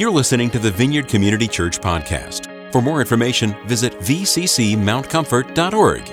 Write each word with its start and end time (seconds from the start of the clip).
You're 0.00 0.10
listening 0.10 0.48
to 0.52 0.58
the 0.58 0.70
Vineyard 0.70 1.08
Community 1.08 1.46
Church 1.46 1.78
podcast. 1.78 2.72
For 2.72 2.80
more 2.80 3.00
information, 3.00 3.54
visit 3.66 3.92
vccmountcomfort.org. 3.98 6.04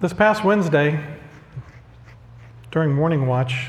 This 0.00 0.14
past 0.14 0.44
Wednesday, 0.44 0.98
during 2.70 2.94
morning 2.94 3.26
watch, 3.26 3.68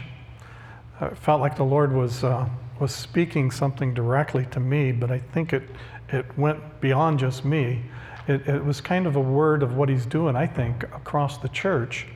I 1.02 1.10
felt 1.10 1.42
like 1.42 1.58
the 1.58 1.66
Lord 1.66 1.92
was, 1.92 2.24
uh, 2.24 2.48
was 2.80 2.96
speaking 2.96 3.52
something 3.52 3.94
directly 3.94 4.46
to 4.52 4.62
me, 4.62 4.94
but 4.94 5.12
I 5.12 5.20
think 5.20 5.52
it, 5.52 5.64
it 6.08 6.38
went 6.38 6.80
beyond 6.80 7.20
just 7.20 7.44
me. 7.44 7.84
It, 8.30 8.48
it 8.48 8.64
was 8.64 8.80
kind 8.80 9.06
of 9.06 9.18
a 9.18 9.22
word 9.22 9.62
of 9.62 9.76
what 9.76 9.90
He's 9.90 10.06
doing, 10.06 10.38
I 10.38 10.48
think, 10.48 10.84
across 10.84 11.38
the 11.38 11.50
church. 11.50 12.08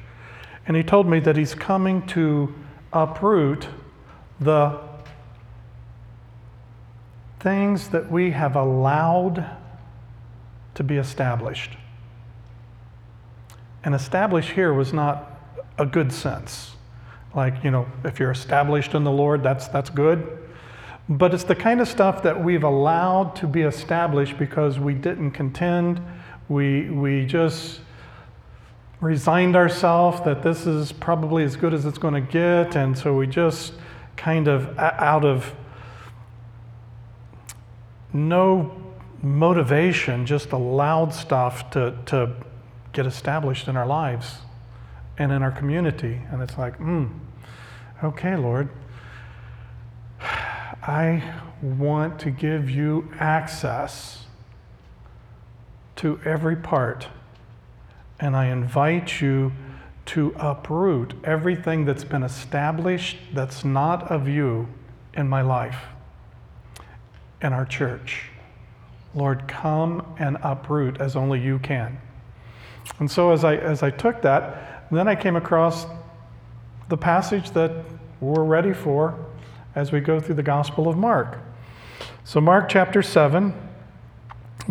And 0.67 0.75
He 0.75 0.83
told 0.83 1.07
me 1.07 1.19
that 1.21 1.37
He's 1.37 1.55
coming 1.55 2.05
to 2.07 2.53
uproot 2.93 3.67
the 4.39 4.79
things 7.39 7.89
that 7.89 8.11
we 8.11 8.31
have 8.31 8.55
allowed 8.55 9.45
to 10.73 10.83
be 10.83 10.97
established. 10.97 11.77
And 13.83 13.93
established 13.93 14.51
here 14.51 14.73
was 14.73 14.93
not 14.93 15.39
a 15.77 15.85
good 15.85 16.11
sense. 16.11 16.71
Like, 17.35 17.63
you 17.63 17.69
know, 17.69 17.85
if 18.03 18.19
you're 18.19 18.31
established 18.31 18.93
in 18.93 19.03
the 19.03 19.11
Lord, 19.11 19.43
that's, 19.43 19.67
that's 19.67 19.89
good. 19.89 20.39
But 21.07 21.33
it's 21.33 21.43
the 21.43 21.55
kind 21.55 21.81
of 21.81 21.87
stuff 21.87 22.23
that 22.23 22.43
we've 22.43 22.63
allowed 22.63 23.35
to 23.37 23.47
be 23.47 23.61
established 23.61 24.37
because 24.39 24.79
we 24.79 24.95
didn't 24.95 25.31
contend. 25.31 26.01
We, 26.49 26.89
we 26.89 27.25
just 27.25 27.81
resigned 29.05 29.55
ourselves 29.55 30.19
that 30.21 30.41
this 30.41 30.65
is 30.65 30.91
probably 30.91 31.43
as 31.43 31.55
good 31.55 31.75
as 31.75 31.85
it's 31.85 31.99
going 31.99 32.15
to 32.15 32.31
get. 32.31 32.75
And 32.75 32.97
so 32.97 33.15
we 33.15 33.27
just 33.27 33.73
kind 34.17 34.47
of, 34.47 34.77
out 34.79 35.23
of 35.23 35.53
no 38.11 38.81
motivation, 39.21 40.25
just 40.25 40.51
allowed 40.53 41.13
stuff 41.13 41.69
to, 41.71 41.95
to 42.07 42.33
get 42.93 43.05
established 43.05 43.67
in 43.67 43.77
our 43.77 43.85
lives 43.85 44.39
and 45.19 45.31
in 45.31 45.43
our 45.43 45.51
community. 45.51 46.21
And 46.31 46.41
it's 46.41 46.57
like, 46.57 46.75
hmm, 46.77 47.05
okay, 48.03 48.35
Lord, 48.35 48.69
I 50.21 51.35
want 51.61 52.19
to 52.21 52.31
give 52.31 52.71
you 52.71 53.11
access 53.19 54.25
to 55.97 56.19
every 56.25 56.55
part. 56.55 57.07
And 58.19 58.35
I 58.35 58.45
invite 58.45 59.21
you 59.21 59.51
to 60.07 60.35
uproot 60.37 61.13
everything 61.23 61.85
that's 61.85 62.03
been 62.03 62.23
established 62.23 63.17
that's 63.33 63.65
not 63.65 64.11
of 64.11 64.27
you 64.27 64.67
in 65.13 65.27
my 65.27 65.41
life, 65.41 65.85
in 67.41 67.53
our 67.53 67.65
church. 67.65 68.29
Lord, 69.13 69.47
come 69.47 70.15
and 70.19 70.37
uproot 70.43 70.99
as 70.99 71.15
only 71.15 71.39
you 71.39 71.59
can. 71.59 71.99
And 72.99 73.09
so 73.09 73.31
as 73.31 73.43
I, 73.43 73.55
as 73.55 73.81
I 73.81 73.89
took 73.89 74.21
that, 74.21 74.87
then 74.91 75.07
I 75.07 75.15
came 75.15 75.35
across 75.35 75.87
the 76.89 76.97
passage 76.97 77.51
that 77.51 77.71
we're 78.19 78.43
ready 78.43 78.73
for 78.73 79.17
as 79.73 79.91
we 79.91 79.99
go 79.99 80.19
through 80.19 80.35
the 80.35 80.43
Gospel 80.43 80.87
of 80.87 80.97
Mark. 80.97 81.39
So, 82.23 82.39
Mark 82.39 82.69
chapter 82.69 83.01
7, 83.01 83.53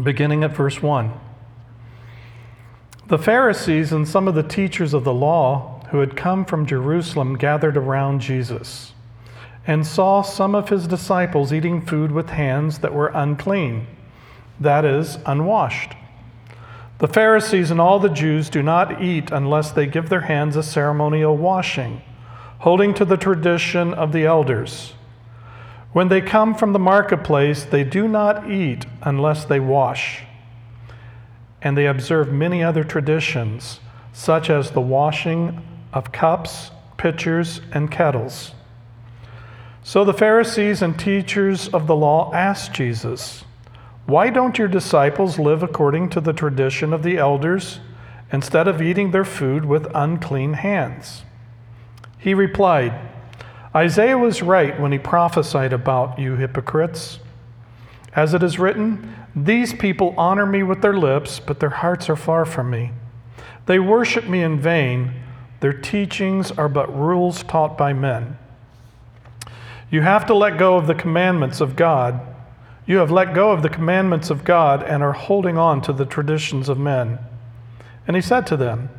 beginning 0.03 0.45
at 0.45 0.53
verse 0.53 0.83
1. 0.83 1.12
The 3.06 3.19
Pharisees 3.19 3.92
and 3.92 4.08
some 4.08 4.27
of 4.27 4.34
the 4.34 4.42
teachers 4.42 4.94
of 4.94 5.05
the 5.05 5.12
law 5.12 5.83
who 5.91 6.00
had 6.00 6.16
come 6.16 6.47
from 6.47 6.64
Jerusalem 6.64 7.36
gathered 7.36 7.77
around 7.77 8.20
Jesus 8.20 8.94
and 9.66 9.86
saw 9.86 10.22
some 10.22 10.55
of 10.55 10.70
his 10.70 10.86
disciples 10.86 11.52
eating 11.52 11.83
food 11.83 12.12
with 12.12 12.30
hands 12.30 12.79
that 12.79 12.95
were 12.95 13.12
unclean, 13.14 13.86
that 14.58 14.86
is, 14.86 15.18
unwashed. 15.27 15.92
The 16.98 17.08
Pharisees 17.08 17.70
and 17.70 17.79
all 17.79 17.98
the 17.98 18.08
Jews 18.08 18.48
do 18.48 18.62
not 18.62 19.02
eat 19.02 19.30
unless 19.30 19.70
they 19.70 19.86
give 19.86 20.08
their 20.08 20.23
hands 20.23 20.56
a 20.56 20.62
ceremonial 20.62 21.36
washing, 21.36 22.00
holding 22.61 22.95
to 22.95 23.05
the 23.05 23.18
tradition 23.18 23.92
of 23.92 24.12
the 24.12 24.24
elders. 24.24 24.95
When 25.92 26.08
they 26.08 26.23
come 26.23 26.55
from 26.55 26.73
the 26.73 26.79
marketplace, 26.79 27.64
they 27.64 27.84
do 27.84 28.08
not 28.08 28.50
eat 28.50 28.86
unless 29.02 29.45
they 29.45 29.61
wash. 29.61 30.23
And 31.64 31.77
they 31.77 31.86
observe 31.86 32.33
many 32.33 32.63
other 32.63 32.85
traditions, 32.85 33.80
such 34.13 34.48
as 34.51 34.70
the 34.70 34.80
washing 34.80 35.61
of 35.92 36.13
cups, 36.13 36.70
pitchers, 36.97 37.61
and 37.73 37.91
kettles. 37.91 38.52
So 39.83 40.05
the 40.05 40.14
Pharisees 40.14 40.83
and 40.83 40.97
teachers 40.98 41.69
of 41.69 41.86
the 41.86 41.97
law 41.97 42.33
asked 42.33 42.74
Jesus, 42.74 43.45
why 44.07 44.29
don't 44.29 44.58
your 44.58 44.69
disciples 44.69 45.39
live 45.39 45.63
according 45.63 46.11
to 46.11 46.20
the 46.20 46.35
tradition 46.35 46.92
of 46.92 47.03
the 47.03 47.17
elders 47.17 47.80
instead 48.30 48.69
of 48.69 48.83
eating 48.83 49.11
their 49.11 49.24
food 49.24 49.64
with 49.64 49.91
unclean 49.95 50.55
hands? 50.55 51.23
He 52.19 52.35
replied, 52.35 52.98
Isaiah 53.74 54.19
was 54.19 54.42
right 54.42 54.79
when 54.79 54.92
he 54.92 54.98
prophesied 54.98 55.73
about 55.73 56.19
you 56.19 56.36
hypocrites. 56.36 57.19
As 58.14 58.35
it 58.35 58.42
is 58.42 58.58
written, 58.58 59.14
These 59.35 59.75
people 59.75 60.14
honor 60.17 60.47
me 60.47 60.63
with 60.63 60.83
their 60.83 60.97
lips, 60.97 61.41
but 61.41 61.61
their 61.61 61.70
hearts 61.70 62.08
are 62.08 62.17
far 62.17 62.45
from 62.45 62.70
me. 62.70 62.92
They 63.67 63.79
worship 63.79 64.29
me 64.29 64.42
in 64.42 64.61
vain. 64.61 65.13
Their 65.61 65.73
teachings 65.73 66.51
are 66.53 66.69
but 66.69 66.95
rules 66.95 67.42
taught 67.42 67.79
by 67.79 67.92
men. 67.92 68.39
You 69.91 70.03
have 70.03 70.27
to 70.27 70.35
let 70.35 70.58
go 70.58 70.77
of 70.77 70.86
the 70.86 70.95
commandments 70.95 71.61
of 71.61 71.77
God 71.77 72.20
you 72.86 72.98
have 72.98 73.11
let 73.11 73.35
go 73.35 73.51
of 73.51 73.63
the 73.63 73.70
commandments 73.70 74.29
of 74.29 74.45
God 74.45 74.83
and 74.83 75.03
are 75.03 75.13
holding 75.13 75.57
on 75.57 75.80
to 75.83 75.92
the 75.92 76.05
traditions 76.05 76.69
of 76.69 76.79
men. 76.79 77.19
And 78.07 78.14
he 78.14 78.20
said 78.20 78.47
to 78.48 78.57
them, 78.58 78.91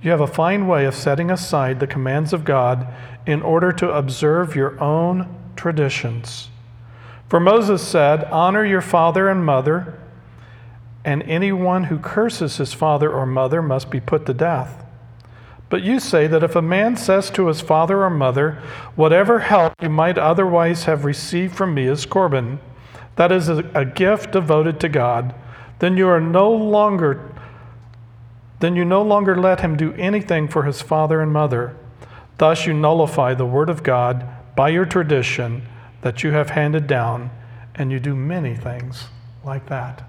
You 0.00 0.12
have 0.12 0.20
a 0.20 0.26
fine 0.26 0.68
way 0.68 0.84
of 0.84 0.94
setting 0.94 1.30
aside 1.30 1.80
the 1.80 1.88
commands 1.88 2.32
of 2.32 2.44
God 2.44 2.86
in 3.26 3.42
order 3.42 3.72
to 3.72 3.90
observe 3.90 4.54
your 4.54 4.80
own 4.80 5.34
traditions. 5.56 6.50
For 7.28 7.38
Moses 7.38 7.86
said, 7.86 8.24
Honor 8.24 8.64
your 8.64 8.80
father 8.80 9.28
and 9.28 9.44
mother, 9.44 9.98
and 11.04 11.22
anyone 11.24 11.84
who 11.84 11.98
curses 11.98 12.56
his 12.56 12.72
father 12.72 13.10
or 13.12 13.26
mother 13.26 13.62
must 13.62 13.90
be 13.90 14.00
put 14.00 14.26
to 14.26 14.34
death. 14.34 14.84
But 15.68 15.82
you 15.82 16.00
say 16.00 16.26
that 16.26 16.42
if 16.42 16.56
a 16.56 16.62
man 16.62 16.96
says 16.96 17.28
to 17.30 17.48
his 17.48 17.60
father 17.60 18.02
or 18.02 18.10
mother, 18.10 18.62
Whatever 18.96 19.40
help 19.40 19.74
you 19.82 19.90
might 19.90 20.16
otherwise 20.16 20.84
have 20.84 21.04
received 21.04 21.54
from 21.54 21.74
me 21.74 21.86
is 21.86 22.06
Corban, 22.06 22.60
that 23.16 23.30
is 23.30 23.48
a, 23.48 23.70
a 23.74 23.84
gift 23.84 24.32
devoted 24.32 24.80
to 24.80 24.88
God, 24.88 25.34
then 25.80 25.96
you 25.96 26.08
are 26.08 26.20
no 26.20 26.50
longer 26.50 27.34
then 28.60 28.74
you 28.74 28.84
no 28.84 29.02
longer 29.02 29.36
let 29.36 29.60
him 29.60 29.76
do 29.76 29.92
anything 29.92 30.48
for 30.48 30.64
his 30.64 30.82
father 30.82 31.20
and 31.20 31.32
mother. 31.32 31.76
Thus 32.38 32.66
you 32.66 32.72
nullify 32.72 33.34
the 33.34 33.46
word 33.46 33.70
of 33.70 33.84
God 33.84 34.26
by 34.56 34.70
your 34.70 34.84
tradition 34.84 35.62
that 36.02 36.22
you 36.22 36.30
have 36.30 36.50
handed 36.50 36.86
down, 36.86 37.30
and 37.74 37.90
you 37.92 38.00
do 38.00 38.14
many 38.14 38.54
things 38.54 39.06
like 39.44 39.68
that. 39.68 40.08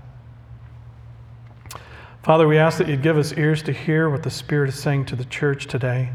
Father, 2.24 2.48
we 2.48 2.58
ask 2.58 2.78
that 2.78 2.88
you'd 2.88 3.02
give 3.02 3.18
us 3.18 3.34
ears 3.34 3.64
to 3.64 3.72
hear 3.72 4.10
what 4.10 4.24
the 4.24 4.30
Spirit 4.30 4.70
is 4.70 4.76
saying 4.76 5.06
to 5.06 5.16
the 5.16 5.26
church 5.26 5.68
today. 5.68 6.12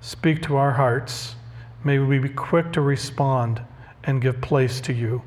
Speak 0.00 0.42
to 0.42 0.56
our 0.56 0.72
hearts. 0.72 1.36
May 1.84 1.98
we 1.98 2.18
be 2.18 2.28
quick 2.28 2.72
to 2.72 2.80
respond 2.80 3.62
and 4.04 4.20
give 4.20 4.40
place 4.40 4.80
to 4.82 4.92
you 4.92 5.22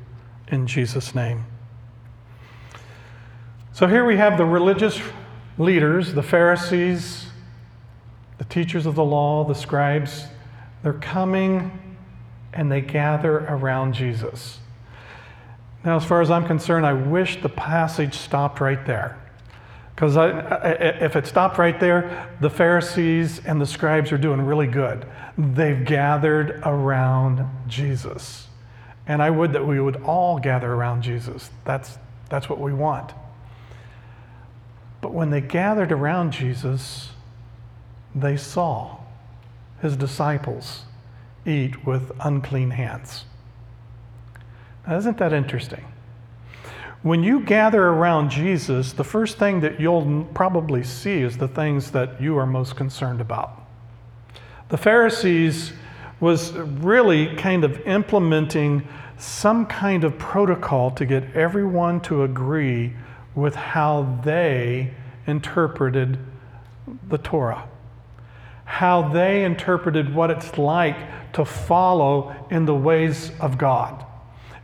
in 0.48 0.66
Jesus' 0.66 1.14
name. 1.14 1.46
So 3.72 3.86
here 3.86 4.04
we 4.04 4.16
have 4.16 4.36
the 4.36 4.44
religious 4.44 5.00
leaders, 5.58 6.12
the 6.12 6.22
Pharisees, 6.22 7.28
the 8.38 8.44
teachers 8.44 8.84
of 8.86 8.94
the 8.94 9.04
law, 9.04 9.44
the 9.44 9.54
scribes. 9.54 10.26
They're 10.82 10.92
coming 10.94 11.85
and 12.56 12.72
they 12.72 12.80
gather 12.80 13.40
around 13.40 13.92
Jesus. 13.92 14.58
Now, 15.84 15.96
as 15.96 16.04
far 16.04 16.22
as 16.22 16.30
I'm 16.30 16.46
concerned, 16.46 16.86
I 16.86 16.94
wish 16.94 17.40
the 17.42 17.50
passage 17.50 18.14
stopped 18.14 18.60
right 18.60 18.84
there. 18.86 19.18
Because 19.94 20.16
if 20.16 21.16
it 21.16 21.26
stopped 21.26 21.58
right 21.58 21.78
there, 21.78 22.34
the 22.40 22.50
Pharisees 22.50 23.44
and 23.46 23.60
the 23.60 23.66
scribes 23.66 24.10
are 24.10 24.18
doing 24.18 24.40
really 24.40 24.66
good. 24.66 25.06
They've 25.38 25.84
gathered 25.84 26.60
around 26.64 27.46
Jesus. 27.68 28.48
And 29.06 29.22
I 29.22 29.30
would 29.30 29.52
that 29.52 29.66
we 29.66 29.78
would 29.78 30.02
all 30.02 30.38
gather 30.38 30.72
around 30.72 31.02
Jesus. 31.02 31.50
That's, 31.64 31.98
that's 32.28 32.48
what 32.48 32.58
we 32.58 32.72
want. 32.72 33.12
But 35.00 35.12
when 35.12 35.30
they 35.30 35.42
gathered 35.42 35.92
around 35.92 36.32
Jesus, 36.32 37.10
they 38.14 38.36
saw 38.36 38.96
his 39.80 39.94
disciples 39.96 40.85
eat 41.46 41.86
with 41.86 42.12
unclean 42.20 42.70
hands. 42.70 43.24
Now, 44.86 44.96
isn't 44.96 45.18
that 45.18 45.32
interesting? 45.32 45.84
When 47.02 47.22
you 47.22 47.40
gather 47.40 47.86
around 47.86 48.30
Jesus, 48.30 48.92
the 48.92 49.04
first 49.04 49.38
thing 49.38 49.60
that 49.60 49.80
you'll 49.80 50.24
probably 50.34 50.82
see 50.82 51.22
is 51.22 51.38
the 51.38 51.48
things 51.48 51.90
that 51.92 52.20
you 52.20 52.36
are 52.36 52.46
most 52.46 52.76
concerned 52.76 53.20
about. 53.20 53.62
The 54.68 54.76
Pharisees 54.76 55.72
was 56.18 56.52
really 56.52 57.36
kind 57.36 57.62
of 57.62 57.80
implementing 57.86 58.86
some 59.18 59.66
kind 59.66 60.04
of 60.04 60.18
protocol 60.18 60.90
to 60.92 61.06
get 61.06 61.34
everyone 61.34 62.00
to 62.02 62.24
agree 62.24 62.92
with 63.34 63.54
how 63.54 64.20
they 64.24 64.92
interpreted 65.26 66.18
the 67.08 67.18
Torah, 67.18 67.68
how 68.66 69.08
they 69.08 69.44
interpreted 69.44 70.14
what 70.14 70.30
it's 70.30 70.58
like 70.58 71.32
to 71.32 71.44
follow 71.44 72.34
in 72.50 72.66
the 72.66 72.74
ways 72.74 73.30
of 73.40 73.56
God. 73.56 74.04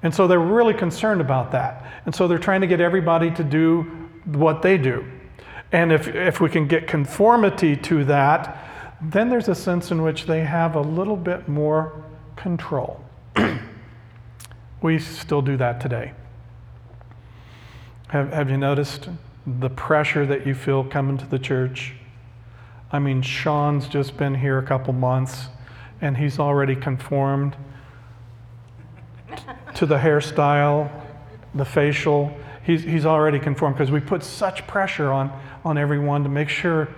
And 0.02 0.14
so 0.14 0.26
they're 0.26 0.40
really 0.40 0.74
concerned 0.74 1.20
about 1.20 1.52
that. 1.52 1.86
And 2.04 2.14
so 2.14 2.26
they're 2.26 2.38
trying 2.38 2.60
to 2.60 2.66
get 2.66 2.80
everybody 2.80 3.30
to 3.30 3.44
do 3.44 3.82
what 4.24 4.60
they 4.60 4.76
do. 4.76 5.04
And 5.70 5.92
if, 5.92 6.08
if 6.08 6.40
we 6.40 6.50
can 6.50 6.66
get 6.66 6.86
conformity 6.86 7.76
to 7.76 8.04
that, 8.04 8.68
then 9.00 9.30
there's 9.30 9.48
a 9.48 9.54
sense 9.54 9.90
in 9.90 10.02
which 10.02 10.26
they 10.26 10.40
have 10.40 10.74
a 10.74 10.80
little 10.80 11.16
bit 11.16 11.48
more 11.48 12.04
control. 12.36 13.02
we 14.82 14.98
still 14.98 15.42
do 15.42 15.56
that 15.56 15.80
today. 15.80 16.12
Have, 18.08 18.32
have 18.32 18.50
you 18.50 18.56
noticed 18.56 19.08
the 19.46 19.70
pressure 19.70 20.26
that 20.26 20.46
you 20.46 20.54
feel 20.54 20.84
coming 20.84 21.16
to 21.18 21.26
the 21.26 21.38
church? 21.38 21.94
I 22.92 22.98
mean, 22.98 23.22
Sean's 23.22 23.88
just 23.88 24.18
been 24.18 24.34
here 24.34 24.58
a 24.58 24.62
couple 24.62 24.92
months 24.92 25.46
and 26.02 26.14
he's 26.14 26.38
already 26.38 26.76
conformed 26.76 27.56
to 29.76 29.86
the 29.86 29.96
hairstyle, 29.96 30.90
the 31.54 31.64
facial. 31.64 32.36
He's, 32.64 32.82
he's 32.82 33.06
already 33.06 33.38
conformed 33.38 33.76
because 33.76 33.90
we 33.90 34.00
put 34.00 34.22
such 34.22 34.66
pressure 34.66 35.10
on, 35.10 35.32
on 35.64 35.78
everyone 35.78 36.22
to 36.24 36.28
make 36.28 36.50
sure. 36.50 36.88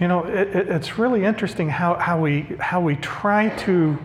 You 0.00 0.08
know, 0.08 0.24
it, 0.24 0.56
it, 0.56 0.68
it's 0.68 0.98
really 0.98 1.26
interesting 1.26 1.68
how, 1.68 1.94
how, 1.94 2.18
we, 2.18 2.42
how 2.58 2.80
we 2.80 2.96
try 2.96 3.50
to 3.50 3.98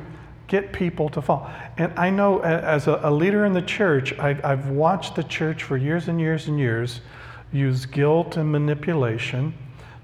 get 0.47 0.73
people 0.73 1.07
to 1.09 1.21
fall. 1.21 1.49
And 1.77 1.97
I 1.97 2.09
know 2.09 2.39
as 2.39 2.87
a, 2.87 2.99
a 3.03 3.11
leader 3.11 3.45
in 3.45 3.53
the 3.53 3.61
church, 3.61 4.13
I, 4.19 4.37
I've 4.43 4.69
watched 4.69 5.15
the 5.15 5.23
church 5.23 5.63
for 5.63 5.77
years 5.77 6.09
and 6.09 6.19
years 6.19 6.47
and 6.49 6.59
years 6.59 6.99
use 7.53 7.85
guilt 7.85 8.35
and 8.35 8.51
manipulation 8.51 9.53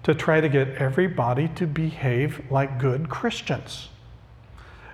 to 0.03 0.13
try 0.13 0.41
to 0.41 0.49
get 0.49 0.67
everybody 0.75 1.47
to 1.49 1.65
behave 1.65 2.41
like 2.51 2.77
good 2.77 3.09
Christians. 3.09 3.89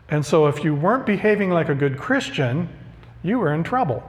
And 0.10 0.26
so 0.26 0.48
if 0.48 0.64
you 0.64 0.74
weren't 0.74 1.06
behaving 1.06 1.50
like 1.52 1.70
a 1.70 1.76
good 1.76 1.98
Christian, 1.98 2.70
you 3.24 3.40
were 3.40 3.54
in 3.54 3.64
trouble. 3.64 4.04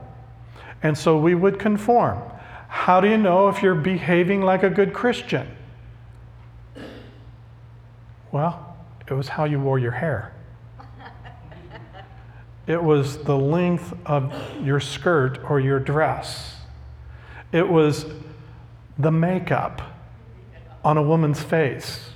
And 0.82 0.96
so 0.96 1.18
we 1.18 1.34
would 1.34 1.58
conform. 1.58 2.22
How 2.68 3.00
do 3.00 3.08
you 3.08 3.18
know 3.18 3.48
if 3.48 3.62
you're 3.62 3.74
behaving 3.74 4.42
like 4.42 4.62
a 4.62 4.70
good 4.70 4.92
Christian? 4.92 5.46
Well, 8.32 8.76
it 9.08 9.14
was 9.14 9.28
how 9.28 9.44
you 9.44 9.58
wore 9.58 9.78
your 9.78 9.90
hair. 9.90 10.32
It 12.66 12.82
was 12.82 13.18
the 13.24 13.36
length 13.36 13.92
of 14.06 14.32
your 14.62 14.78
skirt 14.78 15.40
or 15.50 15.58
your 15.58 15.80
dress. 15.80 16.54
It 17.52 17.68
was 17.68 18.06
the 18.96 19.10
makeup 19.10 19.82
on 20.84 20.96
a 20.96 21.02
woman's 21.02 21.42
face. 21.42 22.10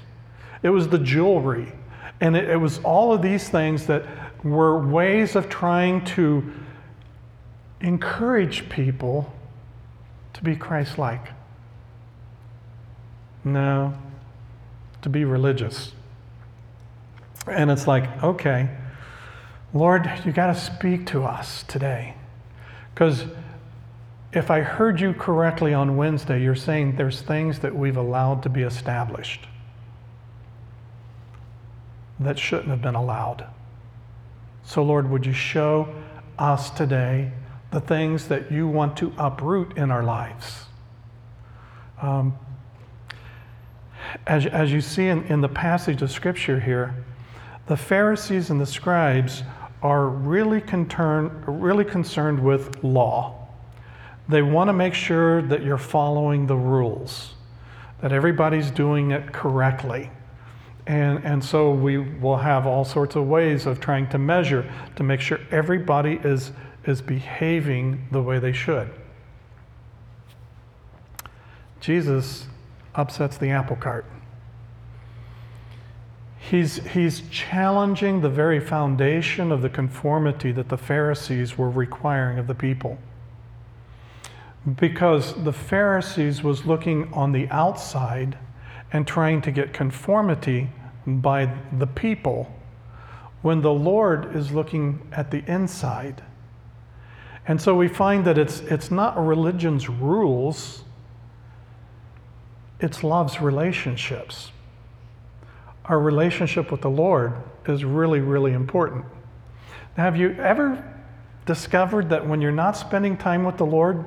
It 0.62 0.70
was 0.70 0.88
the 0.88 0.98
jewelry. 0.98 1.72
And 2.20 2.36
it, 2.36 2.48
it 2.48 2.56
was 2.56 2.78
all 2.78 3.12
of 3.12 3.22
these 3.22 3.48
things 3.48 3.86
that 3.86 4.04
were 4.44 4.78
ways 4.86 5.36
of 5.36 5.48
trying 5.48 6.04
to 6.04 6.52
encourage 7.80 8.68
people 8.68 9.32
to 10.32 10.42
be 10.42 10.56
Christ 10.56 10.98
like. 10.98 11.28
No, 13.44 13.94
to 15.02 15.08
be 15.08 15.24
religious. 15.24 15.92
And 17.46 17.70
it's 17.70 17.86
like, 17.86 18.22
okay, 18.22 18.70
Lord, 19.74 20.10
you 20.24 20.32
got 20.32 20.46
to 20.46 20.58
speak 20.58 21.06
to 21.06 21.24
us 21.24 21.62
today. 21.64 22.14
Because 22.94 23.24
if 24.34 24.50
I 24.50 24.60
heard 24.60 25.00
you 25.00 25.14
correctly 25.14 25.72
on 25.72 25.96
Wednesday, 25.96 26.42
you're 26.42 26.56
saying 26.56 26.96
there's 26.96 27.22
things 27.22 27.60
that 27.60 27.74
we've 27.74 27.96
allowed 27.96 28.42
to 28.42 28.48
be 28.48 28.62
established 28.62 29.46
that 32.18 32.38
shouldn't 32.38 32.68
have 32.68 32.82
been 32.82 32.94
allowed. 32.94 33.46
So, 34.64 34.82
Lord, 34.82 35.10
would 35.10 35.24
you 35.24 35.32
show 35.32 35.94
us 36.38 36.70
today 36.70 37.32
the 37.70 37.80
things 37.80 38.28
that 38.28 38.50
you 38.50 38.66
want 38.66 38.96
to 38.98 39.12
uproot 39.18 39.76
in 39.76 39.90
our 39.90 40.02
lives? 40.02 40.64
Um, 42.02 42.36
as, 44.26 44.46
as 44.46 44.72
you 44.72 44.80
see 44.80 45.06
in, 45.06 45.24
in 45.24 45.40
the 45.40 45.48
passage 45.48 46.02
of 46.02 46.10
Scripture 46.10 46.58
here, 46.58 46.94
the 47.66 47.76
Pharisees 47.76 48.50
and 48.50 48.60
the 48.60 48.66
scribes 48.66 49.42
are 49.82 50.06
really, 50.08 50.62
really 51.46 51.84
concerned 51.84 52.42
with 52.42 52.82
law. 52.82 53.43
They 54.28 54.42
want 54.42 54.68
to 54.68 54.72
make 54.72 54.94
sure 54.94 55.42
that 55.42 55.62
you're 55.62 55.76
following 55.78 56.46
the 56.46 56.56
rules, 56.56 57.34
that 58.00 58.12
everybody's 58.12 58.70
doing 58.70 59.10
it 59.10 59.32
correctly. 59.32 60.10
And, 60.86 61.24
and 61.24 61.44
so 61.44 61.70
we 61.72 61.98
will 61.98 62.36
have 62.36 62.66
all 62.66 62.84
sorts 62.84 63.16
of 63.16 63.26
ways 63.26 63.66
of 63.66 63.80
trying 63.80 64.08
to 64.10 64.18
measure 64.18 64.70
to 64.96 65.02
make 65.02 65.20
sure 65.20 65.40
everybody 65.50 66.20
is, 66.22 66.52
is 66.86 67.00
behaving 67.00 68.06
the 68.10 68.22
way 68.22 68.38
they 68.38 68.52
should. 68.52 68.90
Jesus 71.80 72.46
upsets 72.94 73.36
the 73.36 73.50
apple 73.50 73.76
cart. 73.76 74.06
He's, 76.38 76.76
he's 76.88 77.22
challenging 77.30 78.20
the 78.20 78.28
very 78.28 78.60
foundation 78.60 79.50
of 79.50 79.62
the 79.62 79.70
conformity 79.70 80.52
that 80.52 80.68
the 80.68 80.76
Pharisees 80.76 81.56
were 81.56 81.70
requiring 81.70 82.38
of 82.38 82.46
the 82.46 82.54
people. 82.54 82.98
Because 84.72 85.34
the 85.44 85.52
Pharisees 85.52 86.42
was 86.42 86.64
looking 86.64 87.12
on 87.12 87.32
the 87.32 87.48
outside 87.48 88.38
and 88.92 89.06
trying 89.06 89.42
to 89.42 89.50
get 89.50 89.72
conformity 89.72 90.70
by 91.06 91.52
the 91.76 91.86
people 91.86 92.50
when 93.42 93.60
the 93.60 93.72
Lord 93.72 94.34
is 94.34 94.52
looking 94.52 95.06
at 95.12 95.30
the 95.30 95.44
inside. 95.50 96.22
And 97.46 97.60
so 97.60 97.74
we 97.74 97.88
find 97.88 98.24
that 98.24 98.38
it's, 98.38 98.60
it's 98.60 98.90
not 98.90 99.18
religion's 99.18 99.88
rules, 99.88 100.84
it's 102.80 103.04
love's 103.04 103.40
relationships 103.40 104.50
our 105.86 105.98
relationship 105.98 106.70
with 106.70 106.80
the 106.80 106.90
Lord 106.90 107.34
is 107.66 107.84
really, 107.84 108.20
really 108.20 108.52
important. 108.52 109.04
Now, 109.96 110.04
have 110.04 110.16
you 110.16 110.32
ever 110.38 110.82
discovered 111.46 112.08
that 112.08 112.26
when 112.26 112.40
you're 112.40 112.52
not 112.52 112.76
spending 112.76 113.16
time 113.16 113.44
with 113.44 113.58
the 113.58 113.66
Lord, 113.66 114.04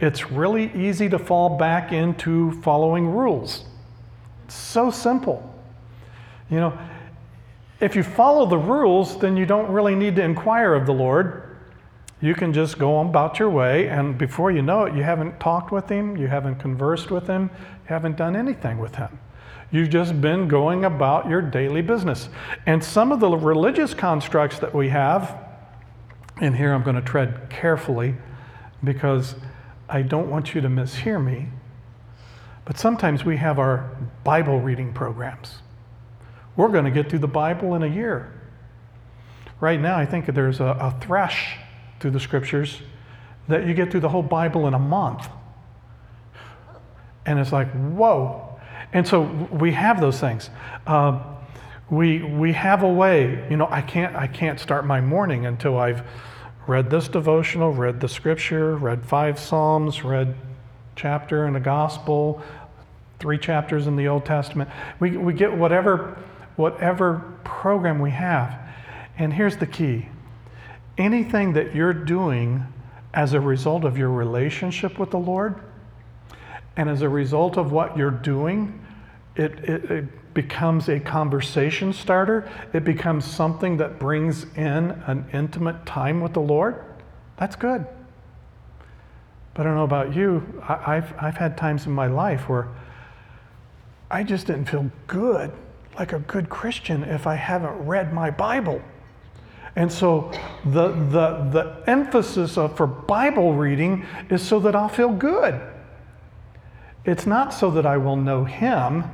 it's 0.00 0.30
really 0.30 0.72
easy 0.74 1.08
to 1.08 1.18
fall 1.18 1.56
back 1.56 1.92
into 1.92 2.52
following 2.62 3.06
rules? 3.06 3.64
It's 4.44 4.54
so 4.54 4.90
simple. 4.90 5.50
You 6.50 6.60
know, 6.60 6.78
if 7.80 7.96
you 7.96 8.02
follow 8.02 8.46
the 8.46 8.58
rules, 8.58 9.18
then 9.18 9.36
you 9.36 9.46
don't 9.46 9.70
really 9.70 9.94
need 9.94 10.16
to 10.16 10.22
inquire 10.22 10.74
of 10.74 10.86
the 10.86 10.92
Lord. 10.92 11.56
You 12.20 12.34
can 12.34 12.52
just 12.52 12.78
go 12.78 12.96
on 12.96 13.08
about 13.08 13.38
your 13.38 13.50
way, 13.50 13.88
and 13.88 14.16
before 14.16 14.50
you 14.50 14.62
know 14.62 14.84
it, 14.84 14.94
you 14.94 15.02
haven't 15.02 15.38
talked 15.40 15.72
with 15.72 15.88
Him, 15.90 16.16
you 16.16 16.26
haven't 16.26 16.56
conversed 16.56 17.10
with 17.10 17.26
Him, 17.26 17.50
you 17.52 17.88
haven't 17.88 18.16
done 18.16 18.36
anything 18.36 18.78
with 18.78 18.94
Him. 18.94 19.18
You've 19.70 19.90
just 19.90 20.20
been 20.20 20.46
going 20.46 20.84
about 20.84 21.28
your 21.28 21.42
daily 21.42 21.82
business. 21.82 22.28
And 22.64 22.82
some 22.82 23.10
of 23.10 23.20
the 23.20 23.28
religious 23.28 23.92
constructs 23.92 24.58
that 24.60 24.72
we 24.72 24.88
have, 24.90 25.36
and 26.40 26.56
here 26.56 26.72
I'm 26.72 26.82
going 26.82 26.96
to 26.96 27.02
tread 27.02 27.50
carefully 27.50 28.14
because 28.84 29.34
I 29.88 30.02
don't 30.02 30.30
want 30.30 30.54
you 30.54 30.60
to 30.60 30.68
mishear 30.68 31.22
me, 31.22 31.48
but 32.64 32.78
sometimes 32.78 33.24
we 33.24 33.36
have 33.36 33.58
our 33.58 33.90
Bible 34.24 34.60
reading 34.60 34.92
programs. 34.92 35.56
We're 36.56 36.68
going 36.68 36.84
to 36.84 36.90
get 36.90 37.10
through 37.10 37.18
the 37.20 37.28
Bible 37.28 37.74
in 37.74 37.82
a 37.82 37.88
year. 37.88 38.32
Right 39.60 39.80
now, 39.80 39.96
I 39.96 40.06
think 40.06 40.26
there's 40.26 40.60
a, 40.60 40.64
a 40.64 40.96
thresh 41.00 41.56
through 42.00 42.12
the 42.12 42.20
scriptures 42.20 42.80
that 43.48 43.66
you 43.66 43.74
get 43.74 43.90
through 43.90 44.00
the 44.00 44.08
whole 44.08 44.22
Bible 44.22 44.66
in 44.66 44.74
a 44.74 44.78
month. 44.78 45.28
And 47.26 47.38
it's 47.38 47.52
like, 47.52 47.70
whoa, 47.72 48.44
and 48.94 49.06
so 49.06 49.22
we 49.22 49.72
have 49.72 50.00
those 50.00 50.20
things. 50.20 50.50
Uh, 50.86 51.20
we, 51.90 52.22
we 52.22 52.52
have 52.52 52.82
a 52.82 52.88
way, 52.88 53.46
you 53.50 53.56
know, 53.56 53.68
I 53.70 53.82
can't, 53.82 54.14
I 54.16 54.26
can't 54.26 54.58
start 54.58 54.86
my 54.86 55.00
morning 55.00 55.46
until 55.46 55.78
I've 55.78 56.02
read 56.66 56.90
this 56.90 57.08
devotional, 57.08 57.72
read 57.72 58.00
the 58.00 58.08
scripture, 58.08 58.76
read 58.76 59.04
five 59.04 59.38
Psalms, 59.38 60.02
read 60.02 60.34
chapter 60.96 61.46
in 61.46 61.52
the 61.52 61.60
gospel, 61.60 62.40
three 63.18 63.38
chapters 63.38 63.86
in 63.86 63.96
the 63.96 64.08
Old 64.08 64.24
Testament. 64.24 64.70
We, 65.00 65.16
we 65.16 65.32
get 65.34 65.52
whatever, 65.52 66.18
whatever 66.56 67.34
program 67.44 67.98
we 67.98 68.10
have. 68.10 68.58
And 69.18 69.32
here's 69.32 69.56
the 69.56 69.66
key 69.66 70.08
anything 70.96 71.54
that 71.54 71.74
you're 71.74 71.92
doing 71.92 72.64
as 73.12 73.32
a 73.32 73.40
result 73.40 73.84
of 73.84 73.98
your 73.98 74.10
relationship 74.10 74.98
with 74.98 75.10
the 75.10 75.18
Lord, 75.18 75.60
and 76.76 76.88
as 76.88 77.02
a 77.02 77.08
result 77.08 77.56
of 77.56 77.72
what 77.72 77.96
you're 77.96 78.10
doing, 78.10 78.84
it, 79.36 79.52
it, 79.60 79.90
it 79.90 80.04
becomes 80.34 80.88
a 80.88 81.00
conversation 81.00 81.92
starter, 81.92 82.48
it 82.72 82.84
becomes 82.84 83.24
something 83.24 83.76
that 83.78 83.98
brings 83.98 84.44
in 84.56 84.90
an 85.06 85.24
intimate 85.32 85.86
time 85.86 86.20
with 86.20 86.32
the 86.32 86.40
Lord, 86.40 86.82
that's 87.36 87.56
good. 87.56 87.86
But 89.54 89.62
I 89.62 89.64
don't 89.64 89.76
know 89.76 89.84
about 89.84 90.14
you, 90.14 90.62
I, 90.68 90.96
have 90.96 91.14
I've 91.18 91.36
had 91.36 91.56
times 91.56 91.86
in 91.86 91.92
my 91.92 92.08
life 92.08 92.48
where 92.48 92.68
I 94.10 94.22
just 94.22 94.46
didn't 94.48 94.66
feel 94.66 94.90
good, 95.06 95.52
like 95.96 96.12
a 96.12 96.18
good 96.18 96.48
Christian, 96.48 97.04
if 97.04 97.26
I 97.26 97.36
haven't 97.36 97.86
read 97.86 98.12
my 98.12 98.30
Bible. 98.30 98.82
And 99.76 99.90
so 99.90 100.30
the, 100.64 100.88
the, 100.88 101.48
the 101.52 101.82
emphasis 101.86 102.56
of, 102.56 102.76
for 102.76 102.86
Bible 102.86 103.54
reading 103.54 104.04
is 104.30 104.42
so 104.42 104.60
that 104.60 104.76
I'll 104.76 104.88
feel 104.88 105.12
good. 105.12 105.60
It's 107.04 107.26
not 107.26 107.52
so 107.52 107.70
that 107.72 107.84
I 107.84 107.96
will 107.96 108.16
know 108.16 108.44
Him, 108.44 109.04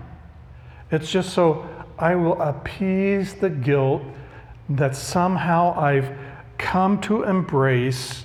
it's 0.90 1.11
just 1.11 1.32
so 1.32 1.68
I 1.99 2.14
will 2.14 2.40
appease 2.40 3.35
the 3.35 3.50
guilt 3.50 4.02
that 4.68 4.97
somehow 4.97 5.78
I've 5.78 6.16
come 6.59 7.00
to 7.02 7.25
embrace 7.25 8.25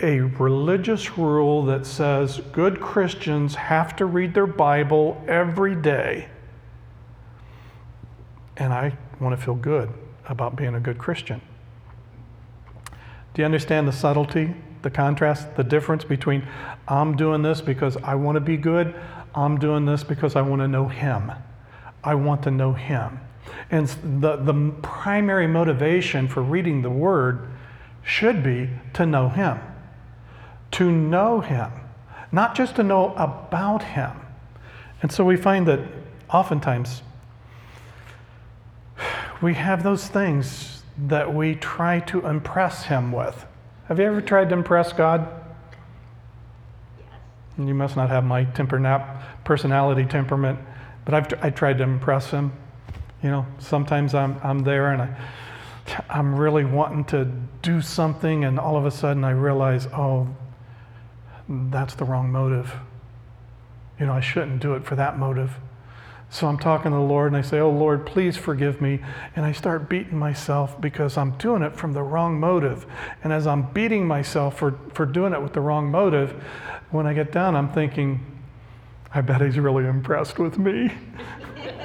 a 0.00 0.20
religious 0.20 1.16
rule 1.16 1.64
that 1.64 1.86
says 1.86 2.40
good 2.52 2.80
Christians 2.80 3.54
have 3.54 3.96
to 3.96 4.06
read 4.06 4.34
their 4.34 4.46
Bible 4.46 5.22
every 5.28 5.74
day. 5.74 6.28
And 8.56 8.72
I 8.72 8.96
want 9.20 9.38
to 9.38 9.44
feel 9.44 9.54
good 9.54 9.92
about 10.28 10.56
being 10.56 10.74
a 10.74 10.80
good 10.80 10.98
Christian. 10.98 11.40
Do 13.34 13.42
you 13.42 13.44
understand 13.46 13.88
the 13.88 13.92
subtlety, 13.92 14.54
the 14.82 14.90
contrast, 14.90 15.56
the 15.56 15.64
difference 15.64 16.04
between 16.04 16.46
I'm 16.86 17.16
doing 17.16 17.42
this 17.42 17.60
because 17.60 17.96
I 17.98 18.14
want 18.14 18.36
to 18.36 18.40
be 18.40 18.56
good, 18.56 18.94
I'm 19.34 19.58
doing 19.58 19.86
this 19.86 20.04
because 20.04 20.36
I 20.36 20.42
want 20.42 20.60
to 20.60 20.68
know 20.68 20.86
Him. 20.86 21.32
I 22.04 22.14
want 22.14 22.42
to 22.44 22.50
know 22.50 22.72
Him. 22.72 23.20
And 23.70 23.88
the, 24.20 24.36
the 24.36 24.72
primary 24.82 25.46
motivation 25.46 26.28
for 26.28 26.42
reading 26.42 26.82
the 26.82 26.90
Word 26.90 27.48
should 28.02 28.42
be 28.42 28.70
to 28.94 29.06
know 29.06 29.28
Him. 29.28 29.58
To 30.72 30.90
know 30.90 31.40
Him, 31.40 31.70
not 32.32 32.54
just 32.54 32.76
to 32.76 32.82
know 32.82 33.14
about 33.14 33.82
Him. 33.82 34.12
And 35.02 35.12
so 35.12 35.24
we 35.24 35.36
find 35.36 35.66
that 35.68 35.80
oftentimes 36.30 37.02
we 39.42 39.54
have 39.54 39.82
those 39.82 40.08
things 40.08 40.82
that 41.06 41.34
we 41.34 41.54
try 41.54 42.00
to 42.00 42.26
impress 42.26 42.84
Him 42.84 43.12
with. 43.12 43.44
Have 43.88 43.98
you 43.98 44.06
ever 44.06 44.20
tried 44.20 44.48
to 44.50 44.54
impress 44.54 44.92
God? 44.92 45.28
You 47.58 47.74
must 47.74 47.96
not 47.96 48.08
have 48.08 48.24
my 48.24 48.44
temper 48.44 48.78
nap 48.78 49.22
personality 49.44 50.04
temperament, 50.04 50.58
but 51.04 51.14
I've 51.14 51.44
I 51.44 51.50
tried 51.50 51.78
to 51.78 51.84
impress 51.84 52.30
Him. 52.30 52.52
You 53.22 53.30
know, 53.30 53.46
sometimes 53.58 54.14
I'm 54.14 54.40
I'm 54.42 54.60
there 54.60 54.92
and 54.92 55.02
I 55.02 55.16
I'm 56.08 56.34
really 56.34 56.64
wanting 56.64 57.04
to 57.06 57.26
do 57.62 57.82
something, 57.82 58.44
and 58.44 58.58
all 58.58 58.76
of 58.76 58.86
a 58.86 58.90
sudden 58.90 59.24
I 59.24 59.30
realize, 59.30 59.86
oh, 59.88 60.28
that's 61.48 61.94
the 61.94 62.04
wrong 62.04 62.32
motive. 62.32 62.74
You 64.00 64.06
know, 64.06 64.12
I 64.12 64.20
shouldn't 64.20 64.60
do 64.60 64.74
it 64.74 64.84
for 64.84 64.96
that 64.96 65.18
motive. 65.18 65.58
So 66.30 66.48
I'm 66.48 66.58
talking 66.58 66.90
to 66.90 66.96
the 66.96 67.02
Lord 67.02 67.28
and 67.32 67.36
I 67.36 67.42
say, 67.42 67.60
Oh 67.60 67.70
Lord, 67.70 68.06
please 68.06 68.36
forgive 68.36 68.80
me. 68.80 68.98
And 69.36 69.44
I 69.44 69.52
start 69.52 69.88
beating 69.88 70.18
myself 70.18 70.80
because 70.80 71.16
I'm 71.16 71.32
doing 71.38 71.62
it 71.62 71.76
from 71.76 71.92
the 71.92 72.02
wrong 72.02 72.40
motive. 72.40 72.86
And 73.22 73.32
as 73.32 73.46
I'm 73.46 73.70
beating 73.72 74.04
myself 74.06 74.58
for, 74.58 74.76
for 74.94 75.06
doing 75.06 75.32
it 75.32 75.40
with 75.40 75.52
the 75.52 75.60
wrong 75.60 75.92
motive, 75.92 76.32
when 76.90 77.06
I 77.06 77.14
get 77.14 77.30
done, 77.30 77.54
I'm 77.54 77.70
thinking, 77.72 78.33
I 79.14 79.20
bet 79.20 79.40
he's 79.40 79.58
really 79.58 79.86
impressed 79.86 80.38
with 80.40 80.58
me. 80.58 80.92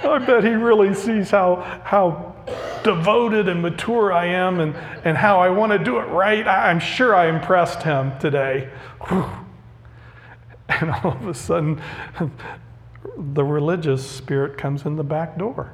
I 0.03 0.17
bet 0.17 0.43
he 0.43 0.51
really 0.51 0.95
sees 0.95 1.29
how, 1.29 1.81
how 1.83 2.35
devoted 2.83 3.47
and 3.47 3.61
mature 3.61 4.11
I 4.11 4.25
am 4.25 4.59
and, 4.59 4.75
and 5.03 5.15
how 5.15 5.39
I 5.39 5.49
want 5.49 5.71
to 5.71 5.77
do 5.77 5.99
it 5.99 6.05
right. 6.05 6.47
I'm 6.47 6.79
sure 6.79 7.13
I 7.13 7.27
impressed 7.27 7.83
him 7.83 8.17
today. 8.19 8.69
Whew. 9.07 9.29
And 10.69 10.91
all 10.91 11.11
of 11.11 11.27
a 11.27 11.33
sudden, 11.33 11.81
the 13.17 13.43
religious 13.43 14.09
spirit 14.09 14.57
comes 14.57 14.85
in 14.85 14.95
the 14.95 15.03
back 15.03 15.37
door. 15.37 15.73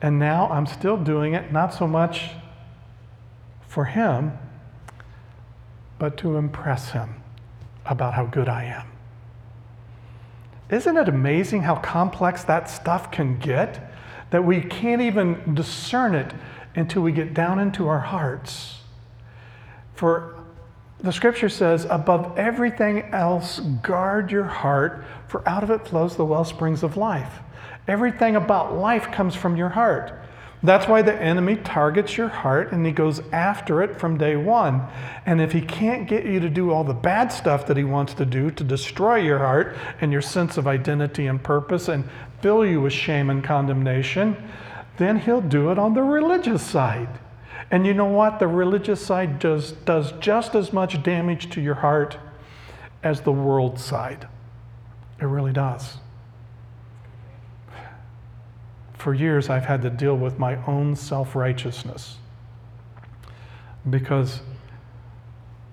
And 0.00 0.18
now 0.18 0.48
I'm 0.48 0.66
still 0.66 0.96
doing 0.96 1.34
it, 1.34 1.52
not 1.52 1.74
so 1.74 1.86
much 1.86 2.30
for 3.68 3.84
him, 3.84 4.32
but 5.98 6.16
to 6.18 6.36
impress 6.36 6.90
him 6.90 7.22
about 7.86 8.14
how 8.14 8.26
good 8.26 8.48
I 8.48 8.64
am. 8.64 8.91
Isn't 10.72 10.96
it 10.96 11.06
amazing 11.06 11.62
how 11.62 11.76
complex 11.76 12.44
that 12.44 12.68
stuff 12.70 13.10
can 13.10 13.38
get? 13.38 13.92
That 14.30 14.42
we 14.44 14.62
can't 14.62 15.02
even 15.02 15.54
discern 15.54 16.14
it 16.14 16.32
until 16.74 17.02
we 17.02 17.12
get 17.12 17.34
down 17.34 17.58
into 17.58 17.88
our 17.88 18.00
hearts. 18.00 18.80
For 19.94 20.34
the 20.98 21.12
scripture 21.12 21.50
says, 21.50 21.84
above 21.90 22.38
everything 22.38 23.02
else, 23.12 23.60
guard 23.60 24.32
your 24.32 24.44
heart, 24.44 25.04
for 25.28 25.46
out 25.46 25.62
of 25.62 25.70
it 25.70 25.86
flows 25.86 26.16
the 26.16 26.24
well 26.24 26.44
springs 26.44 26.82
of 26.82 26.96
life. 26.96 27.40
Everything 27.86 28.36
about 28.36 28.74
life 28.74 29.12
comes 29.12 29.34
from 29.34 29.56
your 29.56 29.68
heart. 29.68 30.18
That's 30.64 30.86
why 30.86 31.02
the 31.02 31.14
enemy 31.14 31.56
targets 31.56 32.16
your 32.16 32.28
heart 32.28 32.70
and 32.70 32.86
he 32.86 32.92
goes 32.92 33.20
after 33.32 33.82
it 33.82 33.98
from 33.98 34.16
day 34.16 34.36
one. 34.36 34.86
And 35.26 35.40
if 35.40 35.50
he 35.50 35.60
can't 35.60 36.08
get 36.08 36.24
you 36.24 36.38
to 36.38 36.48
do 36.48 36.70
all 36.70 36.84
the 36.84 36.94
bad 36.94 37.32
stuff 37.32 37.66
that 37.66 37.76
he 37.76 37.82
wants 37.82 38.14
to 38.14 38.24
do 38.24 38.50
to 38.52 38.62
destroy 38.62 39.16
your 39.16 39.38
heart 39.38 39.76
and 40.00 40.12
your 40.12 40.22
sense 40.22 40.56
of 40.56 40.68
identity 40.68 41.26
and 41.26 41.42
purpose 41.42 41.88
and 41.88 42.04
fill 42.40 42.64
you 42.64 42.80
with 42.80 42.92
shame 42.92 43.28
and 43.28 43.42
condemnation, 43.42 44.36
then 44.98 45.18
he'll 45.18 45.40
do 45.40 45.72
it 45.72 45.78
on 45.78 45.94
the 45.94 46.02
religious 46.02 46.62
side. 46.62 47.18
And 47.72 47.84
you 47.84 47.94
know 47.94 48.06
what? 48.06 48.38
The 48.38 48.46
religious 48.46 49.04
side 49.04 49.40
does, 49.40 49.72
does 49.72 50.12
just 50.20 50.54
as 50.54 50.72
much 50.72 51.02
damage 51.02 51.50
to 51.50 51.60
your 51.60 51.76
heart 51.76 52.18
as 53.02 53.22
the 53.22 53.32
world 53.32 53.80
side. 53.80 54.28
It 55.20 55.24
really 55.24 55.52
does. 55.52 55.96
For 59.02 59.14
years, 59.14 59.50
I've 59.50 59.64
had 59.64 59.82
to 59.82 59.90
deal 59.90 60.16
with 60.16 60.38
my 60.38 60.64
own 60.64 60.94
self 60.94 61.34
righteousness 61.34 62.18
because 63.90 64.42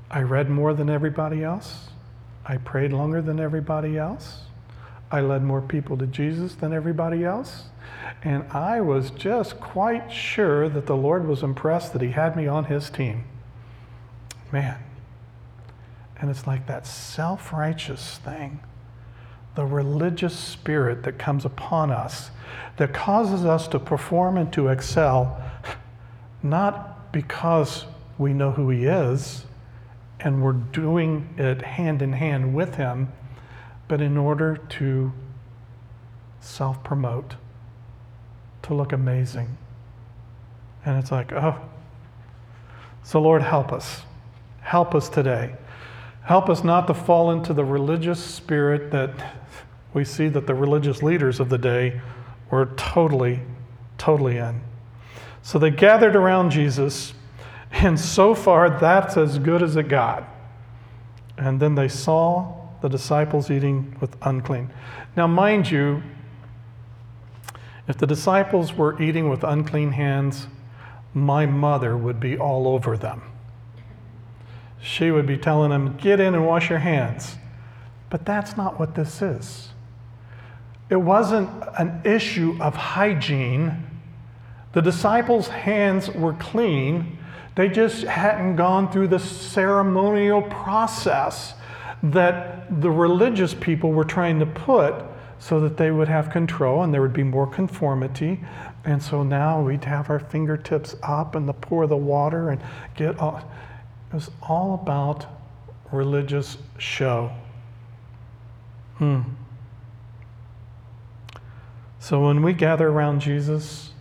I 0.09 0.24
read 0.24 0.50
more 0.50 0.74
than 0.74 0.89
everybody 0.89 1.43
else, 1.43 1.89
I 2.43 2.57
prayed 2.57 2.91
longer 2.91 3.21
than 3.21 3.39
everybody 3.39 4.00
else, 4.00 4.45
I 5.12 5.21
led 5.21 5.43
more 5.43 5.62
people 5.62 5.95
to 5.98 6.07
Jesus 6.07 6.55
than 6.55 6.74
everybody 6.74 7.24
else. 7.24 7.65
And 8.24 8.45
I 8.51 8.81
was 8.81 9.12
just 9.12 9.59
quite 9.59 10.12
sure 10.12 10.67
that 10.67 10.88
the 10.88 10.98
Lord 10.98 11.27
was 11.27 11.43
impressed 11.43 11.93
that 11.93 12.01
He 12.01 12.09
had 12.09 12.36
me 12.36 12.48
on 12.48 12.65
His 12.65 12.89
team. 12.89 13.25
Man. 14.51 14.79
And 16.19 16.31
it's 16.31 16.48
like 16.48 16.65
that 16.65 16.88
self 16.88 17.53
righteous 17.53 18.17
thing, 18.17 18.62
the 19.60 19.66
religious 19.66 20.39
spirit 20.39 21.04
that 21.04 21.20
comes 21.20 21.44
upon 21.44 21.92
us 21.92 22.32
that 22.78 22.94
causes 22.94 23.44
us 23.44 23.68
to 23.68 23.78
perform 23.78 24.38
and 24.38 24.54
to 24.54 24.70
excel, 24.70 25.38
not 26.42 27.12
because 27.12 27.84
we 28.18 28.32
know 28.32 28.51
who 28.51 28.70
He 28.70 28.86
is 28.86 29.44
and 30.22 30.42
we're 30.42 30.54
doing 30.54 31.28
it 31.38 31.62
hand 31.62 32.01
in 32.01 32.13
hand 32.13 32.56
with 32.56 32.75
Him, 32.75 33.12
but 33.89 34.00
in 34.00 34.16
order 34.16 34.56
to 34.56 35.12
self 36.39 36.82
promote 36.82 37.36
to 38.62 38.74
look 38.74 38.94
amazing. 38.94 39.58
And 40.86 40.98
it's 40.98 41.12
like, 41.12 41.34
oh. 41.34 41.60
So, 43.04 43.20
Lord, 43.20 43.42
help 43.42 43.74
us. 43.74 44.04
Help 44.62 44.96
us 44.96 45.10
today. 45.10 45.54
Help 46.29 46.48
us 46.48 46.63
not 46.63 46.86
to 46.86 46.93
fall 46.93 47.31
into 47.31 47.55
the 47.55 47.65
religious 47.65 48.24
spirit 48.24 48.91
that 48.91 49.33
we 49.95 50.05
see 50.05 50.27
that 50.27 50.45
the 50.45 50.53
religious 50.53 51.01
leaders 51.01 51.39
of 51.39 51.50
the 51.50 51.57
day 51.57 52.00
were 52.51 52.67
totally, 52.77 53.39
totally 53.98 54.38
in. 54.38 54.62
So 55.41 55.57
they 55.57 55.71
gathered 55.71 56.15
around 56.15 56.51
Jesus, 56.51 57.15
and 57.71 58.00
so 58.00 58.36
far 58.36 58.69
that's 58.69 59.17
as 59.17 59.39
good 59.39 59.63
as 59.63 59.75
it 59.75 59.88
got. 59.88 60.29
And 61.36 61.59
then 61.59 61.74
they 61.74 61.88
saw 61.88 62.53
the 62.83 62.89
disciples 62.89 63.50
eating 63.50 63.98
with 64.00 64.15
unclean. 64.21 64.69
Now, 65.15 65.25
mind 65.25 65.71
you, 65.71 66.03
if 67.88 67.98
the 67.98 68.05
disciples 68.05 68.71
were 68.71 69.01
eating 69.01 69.29
with 69.29 69.43
unclean 69.43 69.93
hands, 69.93 70.45
my 71.12 71.48
mother 71.48 71.98
would 71.98 72.19
be 72.19 72.38
all 72.38 72.67
over 72.67 72.98
them. 72.98 73.24
She 74.81 75.12
would 75.12 75.25
be 75.25 75.38
telling 75.38 75.71
them, 75.71 75.98
Get 75.98 76.19
in 76.19 76.36
and 76.36 76.45
wash 76.45 76.69
your 76.69 76.79
hands. 76.79 77.36
But 78.09 78.25
that's 78.25 78.57
not 78.57 78.79
what 78.79 78.95
this 78.95 79.21
is. 79.21 79.69
It 80.89 80.95
wasn't 80.95 81.50
an 81.77 82.01
issue 82.03 82.57
of 82.59 82.75
hygiene. 82.75 83.86
The 84.74 84.81
disciples' 84.81 85.48
hands 85.48 86.09
were 86.09 86.33
clean, 86.33 87.17
they 87.59 87.67
just 87.67 88.03
hadn't 88.03 88.55
gone 88.55 88.89
through 88.89 89.09
the 89.09 89.19
ceremonial 89.19 90.43
process 90.43 91.55
that 92.01 92.81
the 92.81 92.89
religious 92.89 93.53
people 93.53 93.91
were 93.91 94.05
trying 94.05 94.39
to 94.39 94.45
put 94.45 94.95
so 95.39 95.59
that 95.59 95.75
they 95.75 95.91
would 95.91 96.07
have 96.07 96.29
control 96.29 96.83
and 96.83 96.93
there 96.93 97.01
would 97.01 97.12
be 97.12 97.24
more 97.24 97.45
conformity. 97.45 98.39
And 98.86 99.03
so 99.03 99.24
now 99.24 99.62
we'd 99.62 99.83
have 99.83 100.09
our 100.09 100.19
fingertips 100.19 100.95
up 101.03 101.36
and 101.36 101.50
the 101.50 101.53
pour 101.53 101.86
the 101.86 101.98
water 101.98 102.50
and 102.50 102.62
get 102.95 103.19
all. 103.19 103.43
It 104.10 104.16
was 104.16 104.32
all 104.42 104.74
about 104.74 105.28
religious 105.92 106.58
show. 106.78 107.32
Hmm. 108.98 109.22
So 112.00 112.25
when 112.25 112.42
we 112.42 112.54
gather 112.54 112.88
around 112.88 113.20
Jesus, 113.20 113.92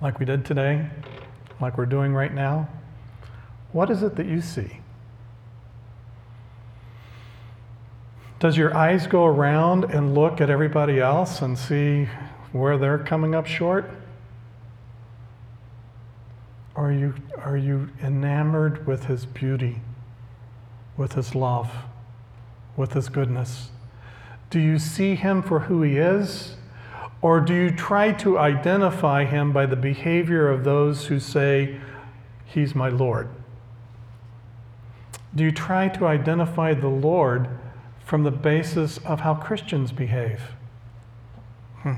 like 0.00 0.18
we 0.18 0.24
did 0.24 0.44
today, 0.44 0.86
like 1.60 1.76
we're 1.76 1.86
doing 1.86 2.14
right 2.14 2.32
now, 2.32 2.68
what 3.72 3.90
is 3.90 4.02
it 4.02 4.16
that 4.16 4.26
you 4.26 4.40
see? 4.40 4.78
Does 8.38 8.56
your 8.56 8.74
eyes 8.74 9.06
go 9.06 9.26
around 9.26 9.84
and 9.84 10.14
look 10.14 10.40
at 10.40 10.48
everybody 10.48 11.00
else 11.00 11.42
and 11.42 11.58
see 11.58 12.08
where 12.52 12.78
they're 12.78 12.98
coming 12.98 13.34
up 13.34 13.46
short? 13.46 13.90
Are 16.90 16.92
you, 16.92 17.14
are 17.38 17.56
you 17.56 17.88
enamored 18.02 18.84
with 18.84 19.04
his 19.04 19.24
beauty, 19.24 19.80
with 20.96 21.12
his 21.12 21.36
love, 21.36 21.70
with 22.76 22.94
his 22.94 23.08
goodness? 23.08 23.70
Do 24.50 24.58
you 24.58 24.76
see 24.80 25.14
him 25.14 25.40
for 25.40 25.60
who 25.60 25.82
he 25.82 25.98
is? 25.98 26.56
Or 27.22 27.38
do 27.38 27.54
you 27.54 27.70
try 27.70 28.10
to 28.14 28.36
identify 28.36 29.24
him 29.24 29.52
by 29.52 29.66
the 29.66 29.76
behavior 29.76 30.48
of 30.48 30.64
those 30.64 31.06
who 31.06 31.20
say, 31.20 31.78
He's 32.44 32.74
my 32.74 32.88
Lord? 32.88 33.28
Do 35.32 35.44
you 35.44 35.52
try 35.52 35.86
to 35.90 36.08
identify 36.08 36.74
the 36.74 36.88
Lord 36.88 37.48
from 38.04 38.24
the 38.24 38.32
basis 38.32 38.98
of 38.98 39.20
how 39.20 39.34
Christians 39.34 39.92
behave? 39.92 40.40
Hmm. 41.82 41.94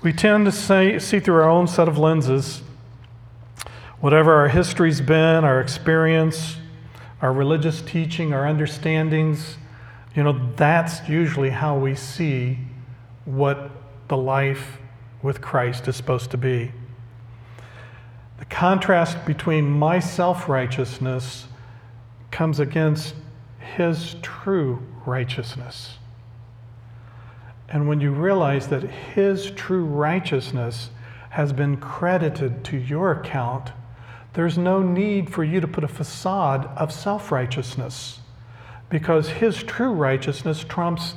We 0.00 0.12
tend 0.12 0.46
to 0.46 0.52
say, 0.52 1.00
see 1.00 1.18
through 1.18 1.42
our 1.42 1.50
own 1.50 1.66
set 1.66 1.88
of 1.88 1.98
lenses. 1.98 2.62
Whatever 4.00 4.34
our 4.34 4.48
history's 4.48 5.00
been, 5.00 5.44
our 5.44 5.60
experience, 5.60 6.56
our 7.20 7.32
religious 7.32 7.82
teaching, 7.82 8.32
our 8.32 8.46
understandings, 8.46 9.56
you 10.14 10.22
know, 10.22 10.50
that's 10.56 11.08
usually 11.08 11.50
how 11.50 11.76
we 11.76 11.94
see 11.94 12.58
what 13.24 13.70
the 14.06 14.16
life 14.16 14.78
with 15.22 15.40
Christ 15.40 15.88
is 15.88 15.96
supposed 15.96 16.30
to 16.30 16.38
be. 16.38 16.70
The 18.38 18.44
contrast 18.44 19.26
between 19.26 19.68
my 19.68 19.98
self 19.98 20.48
righteousness 20.48 21.46
comes 22.30 22.60
against 22.60 23.14
his 23.58 24.14
true 24.22 24.80
righteousness. 25.04 25.98
And 27.68 27.88
when 27.88 28.00
you 28.00 28.12
realize 28.12 28.68
that 28.68 28.82
his 28.84 29.50
true 29.50 29.84
righteousness 29.84 30.90
has 31.30 31.52
been 31.52 31.76
credited 31.76 32.64
to 32.64 32.76
your 32.76 33.10
account, 33.12 33.72
there's 34.34 34.58
no 34.58 34.82
need 34.82 35.32
for 35.32 35.42
you 35.42 35.60
to 35.60 35.68
put 35.68 35.84
a 35.84 35.88
facade 35.88 36.66
of 36.76 36.92
self 36.92 37.32
righteousness 37.32 38.20
because 38.90 39.28
his 39.28 39.62
true 39.62 39.92
righteousness 39.92 40.64
trumps 40.64 41.14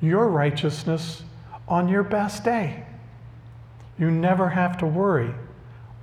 your 0.00 0.28
righteousness 0.28 1.22
on 1.68 1.88
your 1.88 2.02
best 2.02 2.44
day. 2.44 2.84
You 3.98 4.10
never 4.10 4.50
have 4.50 4.76
to 4.78 4.86
worry 4.86 5.34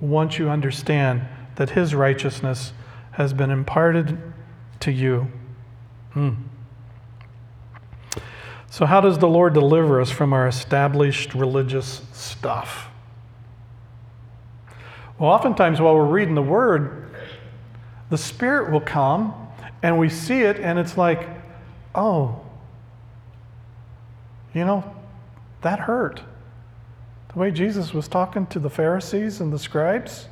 once 0.00 0.38
you 0.38 0.50
understand 0.50 1.22
that 1.56 1.70
his 1.70 1.94
righteousness 1.94 2.72
has 3.12 3.32
been 3.32 3.50
imparted 3.50 4.18
to 4.80 4.90
you. 4.90 5.28
Hmm. 6.12 6.30
So, 8.68 8.86
how 8.86 9.00
does 9.00 9.18
the 9.18 9.28
Lord 9.28 9.54
deliver 9.54 10.00
us 10.00 10.10
from 10.10 10.32
our 10.32 10.48
established 10.48 11.32
religious 11.32 12.02
stuff? 12.12 12.88
Well, 15.24 15.32
oftentimes 15.32 15.80
while 15.80 15.94
we're 15.94 16.04
reading 16.04 16.34
the 16.34 16.42
Word, 16.42 17.08
the 18.10 18.18
Spirit 18.18 18.70
will 18.70 18.82
come 18.82 19.32
and 19.82 19.98
we 19.98 20.10
see 20.10 20.42
it, 20.42 20.60
and 20.60 20.78
it's 20.78 20.98
like, 20.98 21.26
oh, 21.94 22.42
you 24.52 24.66
know, 24.66 24.84
that 25.62 25.80
hurt. 25.80 26.20
The 27.32 27.38
way 27.38 27.50
Jesus 27.52 27.94
was 27.94 28.06
talking 28.06 28.44
to 28.48 28.58
the 28.58 28.68
Pharisees 28.68 29.40
and 29.40 29.50
the 29.50 29.58
scribes, 29.58 30.28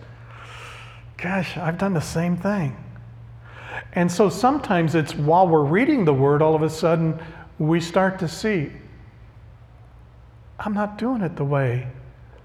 gosh, 1.17 1.57
I've 1.57 1.79
done 1.79 1.95
the 1.95 2.01
same 2.03 2.37
thing. 2.37 2.77
And 3.95 4.13
so 4.13 4.29
sometimes 4.29 4.95
it's 4.95 5.15
while 5.15 5.49
we're 5.49 5.65
reading 5.65 6.05
the 6.05 6.13
word, 6.13 6.43
all 6.43 6.55
of 6.55 6.61
a 6.61 6.69
sudden 6.69 7.19
we 7.59 7.81
start 7.81 8.19
to 8.19 8.29
see, 8.29 8.71
I'm 10.59 10.75
not 10.75 10.99
doing 10.99 11.23
it 11.23 11.37
the 11.37 11.47
way 11.47 11.89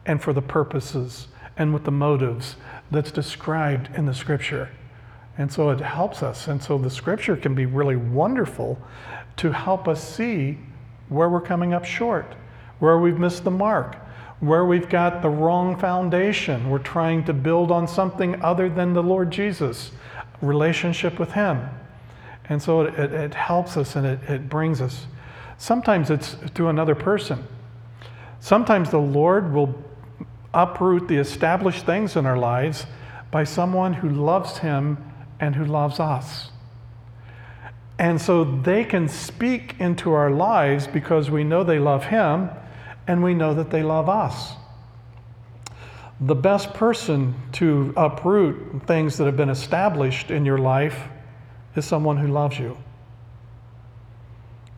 and 0.05 0.23
for 0.23 0.31
the 0.31 0.41
purposes 0.41 1.27
and 1.57 1.73
with 1.73 1.83
the 1.83 1.91
motives 1.91 2.55
that's 2.91 3.11
described 3.11 3.89
in 3.95 4.05
the 4.05 4.13
scripture. 4.13 4.69
And 5.37 5.51
so 5.51 5.69
it 5.69 5.79
helps 5.79 6.23
us. 6.23 6.47
And 6.47 6.61
so 6.61 6.77
the 6.77 6.89
scripture 6.89 7.35
can 7.35 7.53
be 7.53 7.65
really 7.65 7.95
wonderful 7.95 8.79
to 9.37 9.51
help 9.51 9.87
us 9.87 10.03
see 10.03 10.57
where 11.09 11.29
we're 11.29 11.41
coming 11.41 11.73
up 11.73 11.85
short, 11.85 12.35
where 12.79 12.97
we've 12.97 13.19
missed 13.19 13.43
the 13.43 13.51
mark, 13.51 13.95
where 14.39 14.65
we've 14.65 14.89
got 14.89 15.21
the 15.21 15.29
wrong 15.29 15.77
foundation. 15.77 16.69
We're 16.69 16.79
trying 16.79 17.23
to 17.25 17.33
build 17.33 17.71
on 17.71 17.87
something 17.87 18.41
other 18.41 18.69
than 18.69 18.93
the 18.93 19.03
Lord 19.03 19.31
Jesus, 19.31 19.91
relationship 20.41 21.19
with 21.19 21.31
Him. 21.31 21.69
And 22.49 22.61
so 22.61 22.81
it, 22.81 22.97
it, 22.97 23.13
it 23.13 23.33
helps 23.33 23.77
us 23.77 23.95
and 23.95 24.05
it, 24.05 24.19
it 24.27 24.49
brings 24.49 24.81
us. 24.81 25.05
Sometimes 25.57 26.09
it's 26.09 26.35
through 26.53 26.69
another 26.69 26.95
person. 26.95 27.43
Sometimes 28.39 28.89
the 28.89 28.99
Lord 28.99 29.53
will 29.53 29.83
uproot 30.57 31.07
the 31.07 31.17
established 31.17 31.85
things 31.85 32.15
in 32.15 32.25
our 32.25 32.37
lives 32.37 32.87
by 33.29 33.43
someone 33.43 33.93
who 33.93 34.09
loves 34.09 34.57
Him 34.57 34.97
and 35.39 35.55
who 35.55 35.65
loves 35.65 35.99
us. 35.99 36.49
And 37.99 38.19
so 38.19 38.43
they 38.43 38.83
can 38.83 39.07
speak 39.07 39.75
into 39.79 40.13
our 40.13 40.31
lives 40.31 40.87
because 40.87 41.29
we 41.29 41.43
know 41.43 41.63
they 41.63 41.77
love 41.77 42.05
Him 42.05 42.49
and 43.07 43.23
we 43.23 43.35
know 43.35 43.53
that 43.53 43.69
they 43.69 43.83
love 43.83 44.09
us. 44.09 44.53
The 46.19 46.35
best 46.35 46.73
person 46.73 47.35
to 47.53 47.93
uproot 47.95 48.87
things 48.87 49.17
that 49.17 49.25
have 49.25 49.37
been 49.37 49.51
established 49.51 50.31
in 50.31 50.43
your 50.43 50.57
life 50.57 50.99
is 51.75 51.85
someone 51.85 52.17
who 52.17 52.27
loves 52.27 52.57
you. 52.57 52.75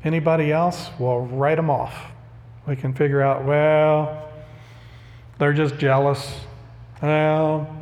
Anybody 0.04 0.52
else? 0.52 0.90
Well, 1.00 1.22
write 1.22 1.56
them 1.56 1.70
off. 1.70 2.12
We 2.68 2.76
can 2.76 2.94
figure 2.94 3.22
out, 3.22 3.46
well, 3.46 4.29
they're 5.40 5.54
just 5.54 5.78
jealous. 5.78 6.42
Well, 7.02 7.76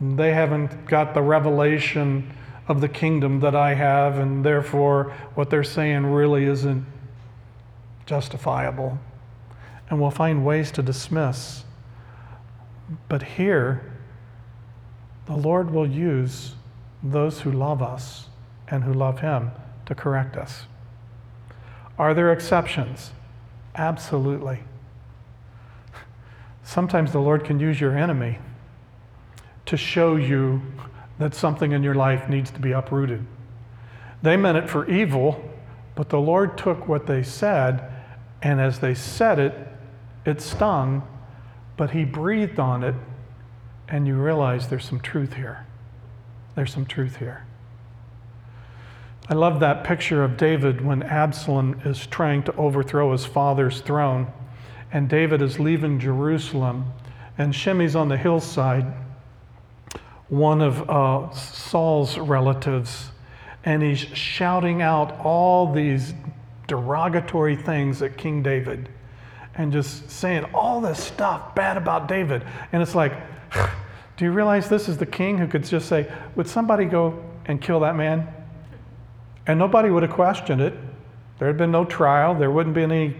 they 0.00 0.32
haven't 0.32 0.86
got 0.86 1.14
the 1.14 1.22
revelation 1.22 2.32
of 2.68 2.80
the 2.80 2.88
kingdom 2.88 3.40
that 3.40 3.54
I 3.54 3.74
have, 3.74 4.18
and 4.18 4.44
therefore 4.44 5.14
what 5.34 5.50
they're 5.50 5.62
saying 5.62 6.06
really 6.06 6.44
isn't 6.44 6.84
justifiable. 8.06 8.98
And 9.88 10.00
we'll 10.00 10.10
find 10.10 10.44
ways 10.44 10.72
to 10.72 10.82
dismiss. 10.82 11.64
But 13.08 13.22
here, 13.22 13.92
the 15.26 15.36
Lord 15.36 15.70
will 15.70 15.86
use 15.88 16.54
those 17.02 17.40
who 17.40 17.52
love 17.52 17.82
us 17.82 18.28
and 18.68 18.84
who 18.84 18.92
love 18.92 19.20
Him 19.20 19.52
to 19.86 19.94
correct 19.94 20.36
us. 20.36 20.64
Are 21.98 22.14
there 22.14 22.32
exceptions? 22.32 23.12
Absolutely. 23.74 24.60
Sometimes 26.66 27.12
the 27.12 27.20
Lord 27.20 27.44
can 27.44 27.60
use 27.60 27.80
your 27.80 27.96
enemy 27.96 28.40
to 29.66 29.76
show 29.76 30.16
you 30.16 30.60
that 31.20 31.32
something 31.32 31.70
in 31.70 31.84
your 31.84 31.94
life 31.94 32.28
needs 32.28 32.50
to 32.50 32.58
be 32.58 32.72
uprooted. 32.72 33.24
They 34.20 34.36
meant 34.36 34.58
it 34.58 34.68
for 34.68 34.90
evil, 34.90 35.48
but 35.94 36.08
the 36.08 36.18
Lord 36.18 36.58
took 36.58 36.88
what 36.88 37.06
they 37.06 37.22
said, 37.22 37.88
and 38.42 38.60
as 38.60 38.80
they 38.80 38.94
said 38.94 39.38
it, 39.38 39.54
it 40.26 40.40
stung, 40.40 41.06
but 41.76 41.92
He 41.92 42.04
breathed 42.04 42.58
on 42.58 42.82
it, 42.82 42.96
and 43.88 44.04
you 44.04 44.16
realize 44.16 44.66
there's 44.66 44.84
some 44.84 45.00
truth 45.00 45.34
here. 45.34 45.64
There's 46.56 46.72
some 46.72 46.84
truth 46.84 47.18
here. 47.18 47.46
I 49.28 49.34
love 49.34 49.60
that 49.60 49.84
picture 49.84 50.24
of 50.24 50.36
David 50.36 50.84
when 50.84 51.04
Absalom 51.04 51.80
is 51.84 52.08
trying 52.08 52.42
to 52.42 52.56
overthrow 52.56 53.12
his 53.12 53.24
father's 53.24 53.82
throne, 53.82 54.32
and 54.92 55.08
David 55.08 55.42
is 55.42 55.58
leaving 55.58 55.98
Jerusalem, 55.98 56.92
and 57.38 57.52
Shimei's 57.52 57.96
on 57.96 58.08
the 58.08 58.16
hillside 58.16 58.86
one 60.28 60.60
of 60.60 60.88
uh, 60.90 61.30
Saul's 61.32 62.18
relatives, 62.18 63.10
and 63.64 63.82
he's 63.82 63.98
shouting 63.98 64.82
out 64.82 65.20
all 65.20 65.72
these 65.72 66.14
derogatory 66.66 67.56
things 67.56 68.02
at 68.02 68.16
King 68.16 68.42
David 68.42 68.88
and 69.54 69.72
just 69.72 70.10
saying 70.10 70.44
all 70.52 70.80
this 70.80 71.02
stuff 71.02 71.54
bad 71.54 71.76
about 71.76 72.08
David. 72.08 72.42
And 72.72 72.82
it's 72.82 72.94
like, 72.94 73.12
do 74.16 74.24
you 74.24 74.32
realize 74.32 74.68
this 74.68 74.88
is 74.88 74.96
the 74.98 75.06
king 75.06 75.38
who 75.38 75.46
could 75.46 75.64
just 75.64 75.88
say, 75.88 76.10
Would 76.34 76.48
somebody 76.48 76.84
go 76.84 77.22
and 77.46 77.60
kill 77.60 77.80
that 77.80 77.96
man? 77.96 78.26
And 79.46 79.58
nobody 79.58 79.90
would 79.90 80.02
have 80.02 80.12
questioned 80.12 80.60
it. 80.60 80.74
There 81.38 81.48
had 81.48 81.56
been 81.56 81.70
no 81.70 81.84
trial. 81.84 82.34
There 82.34 82.50
wouldn't 82.50 82.74
be 82.74 82.82
any. 82.82 83.16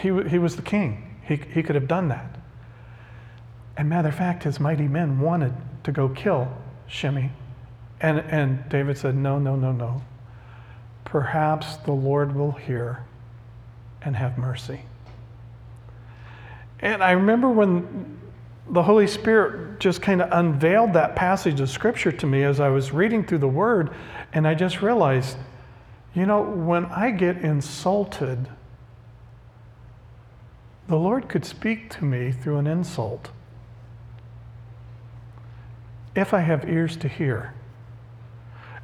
He, 0.00 0.08
he 0.28 0.38
was 0.38 0.56
the 0.56 0.62
king. 0.62 1.16
He, 1.26 1.36
he 1.36 1.62
could 1.62 1.74
have 1.74 1.88
done 1.88 2.08
that. 2.08 2.36
And 3.76 3.88
matter 3.88 4.08
of 4.08 4.14
fact, 4.14 4.44
his 4.44 4.58
mighty 4.58 4.88
men 4.88 5.20
wanted 5.20 5.52
to 5.84 5.92
go 5.92 6.08
kill 6.08 6.48
Shimei. 6.86 7.30
And, 8.00 8.18
and 8.20 8.68
David 8.68 8.96
said, 8.96 9.14
No, 9.14 9.38
no, 9.38 9.56
no, 9.56 9.72
no. 9.72 10.02
Perhaps 11.04 11.76
the 11.78 11.92
Lord 11.92 12.34
will 12.34 12.52
hear 12.52 13.04
and 14.02 14.16
have 14.16 14.38
mercy. 14.38 14.80
And 16.80 17.02
I 17.02 17.12
remember 17.12 17.50
when 17.50 18.18
the 18.70 18.82
Holy 18.82 19.06
Spirit 19.06 19.80
just 19.80 20.00
kind 20.00 20.22
of 20.22 20.30
unveiled 20.32 20.94
that 20.94 21.14
passage 21.14 21.60
of 21.60 21.68
Scripture 21.68 22.12
to 22.12 22.26
me 22.26 22.42
as 22.42 22.58
I 22.58 22.68
was 22.68 22.92
reading 22.92 23.24
through 23.24 23.38
the 23.38 23.48
Word, 23.48 23.90
and 24.32 24.46
I 24.48 24.54
just 24.54 24.80
realized, 24.80 25.36
you 26.14 26.24
know, 26.24 26.40
when 26.40 26.86
I 26.86 27.10
get 27.10 27.38
insulted, 27.38 28.48
the 30.90 30.96
Lord 30.96 31.28
could 31.28 31.44
speak 31.44 31.88
to 31.90 32.04
me 32.04 32.32
through 32.32 32.58
an 32.58 32.66
insult 32.66 33.30
if 36.16 36.34
I 36.34 36.40
have 36.40 36.68
ears 36.68 36.96
to 36.96 37.06
hear. 37.06 37.54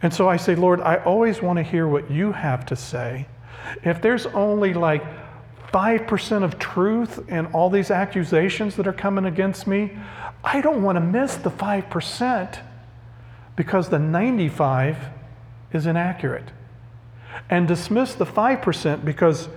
And 0.03 0.15
so 0.15 0.29
I 0.29 0.37
say, 0.37 0.55
Lord, 0.55 0.81
I 0.81 0.99
always 0.99 1.43
want 1.43 1.57
to 1.57 1.65
hear 1.65 1.89
what 1.89 2.09
you 2.09 2.31
have 2.31 2.65
to 2.67 2.77
say. 2.77 3.27
If 3.83 4.01
there's 4.01 4.27
only 4.27 4.73
like 4.73 5.03
5% 5.73 6.45
of 6.45 6.61
truth 6.61 7.29
in 7.29 7.47
all 7.47 7.71
these 7.71 7.91
accusations 7.91 8.77
that 8.77 8.87
are 8.87 8.93
coming 8.93 9.25
against 9.25 9.67
me, 9.67 9.99
I 10.45 10.61
don't 10.61 10.85
want 10.85 10.95
to 10.95 11.01
miss 11.01 11.35
the 11.35 11.51
5% 11.51 12.61
because 13.57 13.89
the 13.89 13.99
95 13.99 14.97
is 15.73 15.87
inaccurate. 15.87 16.53
And 17.51 17.67
dismiss 17.67 18.15
the 18.15 18.27
5% 18.27 19.05
because 19.05 19.49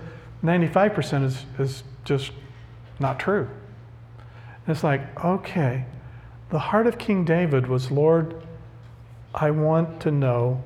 95% 0.42 1.24
is, 1.24 1.44
is 1.56 1.84
just 2.04 2.32
not 2.98 3.18
true. 3.18 3.48
And 4.66 4.74
it's 4.74 4.84
like, 4.84 5.24
okay, 5.24 5.86
the 6.50 6.58
heart 6.58 6.86
of 6.86 6.98
King 6.98 7.24
David 7.24 7.66
was, 7.66 7.90
Lord, 7.90 8.42
I 9.34 9.50
want 9.50 10.00
to 10.02 10.10
know 10.10 10.62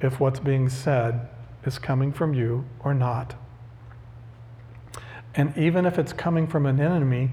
if 0.00 0.18
what's 0.18 0.40
being 0.40 0.68
said 0.68 1.28
is 1.64 1.78
coming 1.78 2.12
from 2.12 2.34
you 2.34 2.64
or 2.80 2.94
not. 2.94 3.34
And 5.34 5.56
even 5.56 5.86
if 5.86 5.98
it's 5.98 6.12
coming 6.12 6.46
from 6.46 6.66
an 6.66 6.80
enemy, 6.80 7.32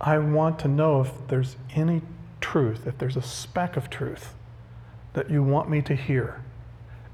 I 0.00 0.18
want 0.18 0.58
to 0.60 0.68
know 0.68 1.00
if 1.00 1.12
there's 1.28 1.56
any 1.74 2.02
truth, 2.40 2.86
if 2.86 2.98
there's 2.98 3.16
a 3.16 3.22
speck 3.22 3.76
of 3.76 3.88
truth 3.88 4.34
that 5.14 5.30
you 5.30 5.42
want 5.42 5.70
me 5.70 5.80
to 5.82 5.94
hear 5.94 6.42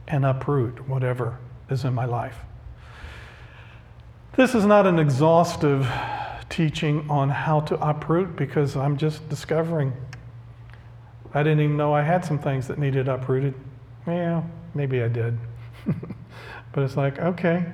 and 0.09 0.25
uproot 0.25 0.89
whatever 0.89 1.39
is 1.69 1.85
in 1.85 1.95
my 1.95 2.05
life. 2.05 2.39
This 4.41 4.55
is 4.55 4.65
not 4.65 4.87
an 4.87 4.99
exhaustive 4.99 5.87
teaching 6.49 7.05
on 7.11 7.29
how 7.29 7.61
to 7.61 7.75
uproot 7.87 8.37
because 8.37 8.75
I'm 8.75 8.97
just 8.97 9.29
discovering 9.29 9.93
I 11.35 11.43
didn't 11.43 11.61
even 11.61 11.77
know 11.77 11.93
I 11.93 12.01
had 12.01 12.25
some 12.25 12.39
things 12.39 12.67
that 12.69 12.79
needed 12.79 13.07
uprooted. 13.07 13.53
Yeah, 14.07 14.43
maybe 14.75 15.03
I 15.03 15.09
did. 15.09 15.37
but 16.73 16.85
it's 16.85 16.97
like, 16.97 17.19
okay, 17.19 17.67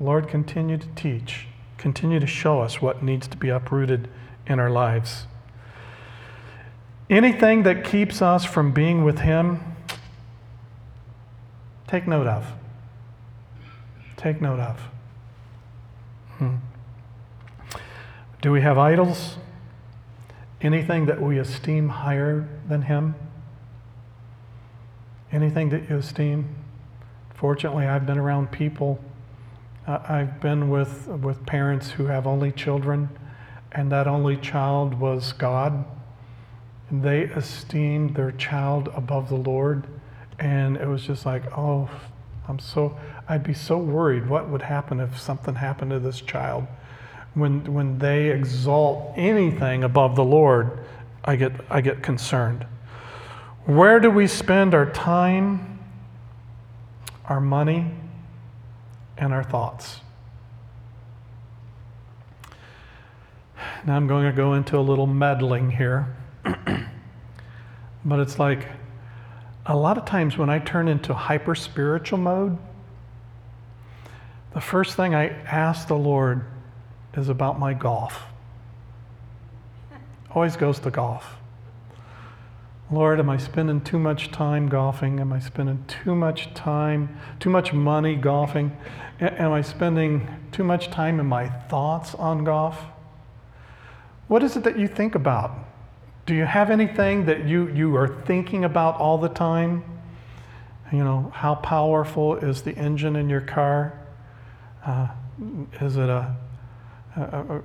Lord, 0.00 0.28
continue 0.28 0.76
to 0.76 0.86
teach, 0.88 1.46
continue 1.78 2.20
to 2.20 2.26
show 2.26 2.60
us 2.60 2.82
what 2.82 3.02
needs 3.02 3.26
to 3.28 3.38
be 3.38 3.48
uprooted 3.48 4.06
in 4.46 4.60
our 4.60 4.68
lives. 4.68 5.26
Anything 7.08 7.62
that 7.62 7.84
keeps 7.84 8.20
us 8.20 8.44
from 8.44 8.72
being 8.72 9.02
with 9.02 9.20
Him, 9.20 9.60
take 11.86 12.06
note 12.06 12.26
of. 12.26 12.52
Take 14.18 14.42
note 14.42 14.60
of. 14.60 14.91
Hmm. 16.42 16.56
Do 18.40 18.50
we 18.50 18.62
have 18.62 18.76
idols? 18.76 19.36
Anything 20.60 21.06
that 21.06 21.22
we 21.22 21.38
esteem 21.38 21.88
higher 21.88 22.48
than 22.68 22.82
Him? 22.82 23.14
Anything 25.30 25.68
that 25.68 25.88
you 25.88 25.98
esteem? 25.98 26.56
Fortunately, 27.32 27.86
I've 27.86 28.06
been 28.06 28.18
around 28.18 28.50
people. 28.50 28.98
Uh, 29.86 30.00
I've 30.08 30.40
been 30.40 30.68
with, 30.68 31.06
with 31.06 31.46
parents 31.46 31.92
who 31.92 32.06
have 32.06 32.26
only 32.26 32.50
children, 32.50 33.08
and 33.70 33.92
that 33.92 34.08
only 34.08 34.36
child 34.36 34.94
was 34.94 35.32
God. 35.32 35.84
And 36.90 37.04
they 37.04 37.22
esteemed 37.22 38.16
their 38.16 38.32
child 38.32 38.88
above 38.96 39.28
the 39.28 39.36
Lord. 39.36 39.86
And 40.40 40.76
it 40.76 40.88
was 40.88 41.02
just 41.02 41.24
like, 41.24 41.56
oh, 41.56 41.88
I'm 42.48 42.58
so, 42.58 42.98
I'd 43.28 43.42
be 43.42 43.54
so 43.54 43.78
worried 43.78 44.28
what 44.28 44.48
would 44.48 44.62
happen 44.62 45.00
if 45.00 45.18
something 45.18 45.54
happened 45.54 45.90
to 45.92 46.00
this 46.00 46.20
child 46.20 46.66
when, 47.34 47.72
when 47.72 47.98
they 47.98 48.30
exalt 48.30 49.14
anything 49.16 49.84
above 49.84 50.16
the 50.16 50.24
Lord, 50.24 50.80
I 51.24 51.36
get, 51.36 51.52
I 51.70 51.80
get 51.80 52.02
concerned. 52.02 52.66
Where 53.64 54.00
do 54.00 54.10
we 54.10 54.26
spend 54.26 54.74
our 54.74 54.90
time, 54.90 55.78
our 57.26 57.40
money, 57.40 57.90
and 59.16 59.32
our 59.32 59.44
thoughts? 59.44 60.00
Now 63.86 63.96
I'm 63.96 64.06
going 64.06 64.26
to 64.26 64.36
go 64.36 64.54
into 64.54 64.78
a 64.78 64.80
little 64.80 65.06
meddling 65.06 65.70
here. 65.70 66.14
but 68.04 68.20
it's 68.20 68.38
like 68.38 68.68
a 69.64 69.76
lot 69.76 69.96
of 69.96 70.04
times 70.04 70.36
when 70.36 70.50
I 70.50 70.58
turn 70.58 70.88
into 70.88 71.14
hyper 71.14 71.54
spiritual 71.54 72.18
mode, 72.18 72.58
the 74.54 74.60
first 74.60 74.94
thing 74.96 75.14
I 75.14 75.28
ask 75.28 75.88
the 75.88 75.96
Lord 75.96 76.44
is 77.16 77.28
about 77.28 77.58
my 77.58 77.74
golf. 77.74 78.22
Always 80.34 80.56
goes 80.56 80.78
to 80.80 80.90
golf. 80.90 81.36
Lord, 82.90 83.20
am 83.20 83.30
I 83.30 83.38
spending 83.38 83.80
too 83.80 83.98
much 83.98 84.30
time 84.30 84.68
golfing? 84.68 85.18
Am 85.18 85.32
I 85.32 85.38
spending 85.38 85.84
too 85.86 86.14
much 86.14 86.52
time, 86.52 87.18
too 87.40 87.48
much 87.48 87.72
money 87.72 88.16
golfing? 88.16 88.76
Am 89.20 89.52
I 89.52 89.62
spending 89.62 90.28
too 90.52 90.64
much 90.64 90.90
time 90.90 91.18
in 91.18 91.26
my 91.26 91.48
thoughts 91.48 92.14
on 92.14 92.44
golf? 92.44 92.78
What 94.28 94.42
is 94.42 94.56
it 94.56 94.64
that 94.64 94.78
you 94.78 94.88
think 94.88 95.14
about? 95.14 95.52
Do 96.26 96.34
you 96.34 96.44
have 96.44 96.70
anything 96.70 97.24
that 97.26 97.46
you, 97.46 97.68
you 97.68 97.96
are 97.96 98.08
thinking 98.24 98.64
about 98.64 99.00
all 99.00 99.16
the 99.16 99.28
time? 99.28 99.84
You 100.92 101.04
know, 101.04 101.32
how 101.34 101.54
powerful 101.54 102.36
is 102.36 102.62
the 102.62 102.74
engine 102.76 103.16
in 103.16 103.30
your 103.30 103.40
car? 103.40 103.98
Uh, 104.84 105.08
is 105.80 105.96
it 105.96 106.08
a 106.08 106.36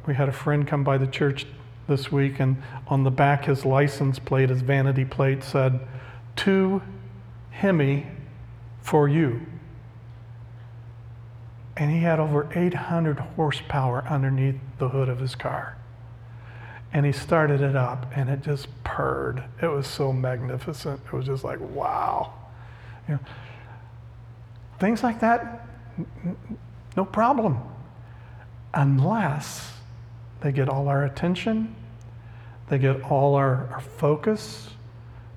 we 0.06 0.14
had 0.14 0.28
a 0.28 0.34
friend 0.34 0.68
come 0.68 0.84
by 0.84 0.98
the 0.98 1.08
church 1.08 1.46
this 1.88 2.12
week, 2.12 2.40
and 2.40 2.62
on 2.88 3.04
the 3.04 3.12
back, 3.12 3.46
his 3.46 3.64
license 3.66 4.20
plate, 4.20 4.50
his 4.50 4.62
vanity 4.62 5.06
plate 5.06 5.44
said, 5.44 5.80
To 6.38 6.82
Hemi 7.52 8.08
for 8.82 9.08
you. 9.08 9.46
And 11.78 11.92
he 11.92 12.00
had 12.00 12.20
over 12.20 12.50
800 12.54 13.20
horsepower 13.20 14.04
underneath 14.10 14.56
the 14.80 14.90
hood 14.90 15.08
of 15.08 15.20
his 15.20 15.36
car. 15.36 15.78
And 16.92 17.06
he 17.06 17.12
started 17.12 17.62
it 17.62 17.76
up, 17.76 18.12
and 18.16 18.30
it 18.30 18.42
just 18.42 18.68
purred. 18.84 19.44
It 19.62 19.68
was 19.68 19.88
so 19.88 20.12
magnificent. 20.12 21.02
It 21.06 21.14
was 21.14 21.26
just 21.26 21.44
like, 21.44 21.60
wow. 21.60 22.34
You 23.08 23.16
know, 23.16 23.20
things 24.80 25.04
like 25.04 25.20
that, 25.22 25.68
no 26.98 27.06
problem 27.06 27.62
unless 28.74 29.72
they 30.42 30.52
get 30.52 30.68
all 30.68 30.88
our 30.88 31.06
attention, 31.06 31.76
they 32.70 32.80
get 32.80 33.02
all 33.04 33.36
our, 33.36 33.68
our 33.72 33.80
focus, 33.80 34.72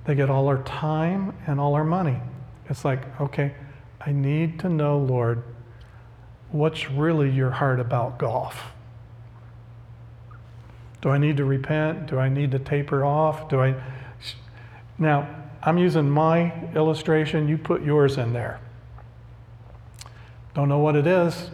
they 0.05 0.15
get 0.15 0.29
all 0.29 0.47
our 0.47 0.61
time 0.63 1.35
and 1.47 1.59
all 1.59 1.75
our 1.75 1.83
money. 1.83 2.19
It's 2.67 2.83
like, 2.83 3.21
okay, 3.21 3.53
I 3.99 4.11
need 4.11 4.59
to 4.61 4.69
know, 4.69 4.97
Lord, 4.97 5.43
what's 6.51 6.89
really 6.89 7.29
your 7.29 7.51
heart 7.51 7.79
about 7.79 8.17
golf? 8.17 8.71
Do 11.01 11.09
I 11.09 11.17
need 11.17 11.37
to 11.37 11.45
repent? 11.45 12.07
Do 12.07 12.19
I 12.19 12.29
need 12.29 12.51
to 12.51 12.59
taper 12.59 13.05
off? 13.05 13.49
Do 13.49 13.61
I. 13.61 13.75
Now, 14.97 15.27
I'm 15.63 15.77
using 15.77 16.09
my 16.09 16.53
illustration, 16.75 17.47
you 17.47 17.57
put 17.57 17.83
yours 17.83 18.17
in 18.17 18.33
there. 18.33 18.59
Don't 20.53 20.67
know 20.67 20.79
what 20.79 20.95
it 20.95 21.07
is, 21.07 21.49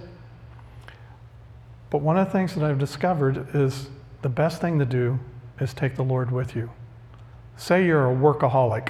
but 1.90 2.00
one 2.00 2.18
of 2.18 2.26
the 2.26 2.32
things 2.32 2.56
that 2.56 2.64
I've 2.64 2.80
discovered 2.80 3.56
is 3.56 3.90
the 4.22 4.30
best 4.30 4.60
thing 4.60 4.80
to 4.80 4.86
do 4.86 5.20
is 5.60 5.74
take 5.74 5.96
the 5.96 6.04
Lord 6.04 6.32
with 6.32 6.56
you. 6.56 6.72
Say 7.56 7.86
you're 7.86 8.12
a 8.12 8.16
workaholic 8.16 8.90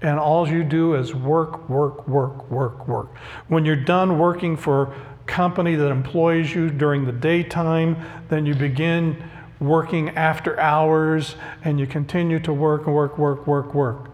and 0.00 0.18
all 0.18 0.48
you 0.48 0.62
do 0.62 0.94
is 0.94 1.14
work, 1.14 1.68
work, 1.68 2.06
work, 2.06 2.48
work, 2.50 2.86
work. 2.86 3.16
When 3.48 3.64
you're 3.64 3.76
done 3.76 4.18
working 4.18 4.56
for 4.56 4.82
a 4.82 4.94
company 5.26 5.74
that 5.74 5.90
employs 5.90 6.54
you 6.54 6.70
during 6.70 7.04
the 7.04 7.12
daytime, 7.12 7.96
then 8.28 8.46
you 8.46 8.54
begin 8.54 9.22
working 9.58 10.10
after 10.10 10.58
hours 10.60 11.34
and 11.64 11.80
you 11.80 11.86
continue 11.86 12.38
to 12.38 12.52
work 12.52 12.86
and 12.86 12.94
work, 12.94 13.18
work, 13.18 13.46
work, 13.46 13.74
work. 13.74 14.08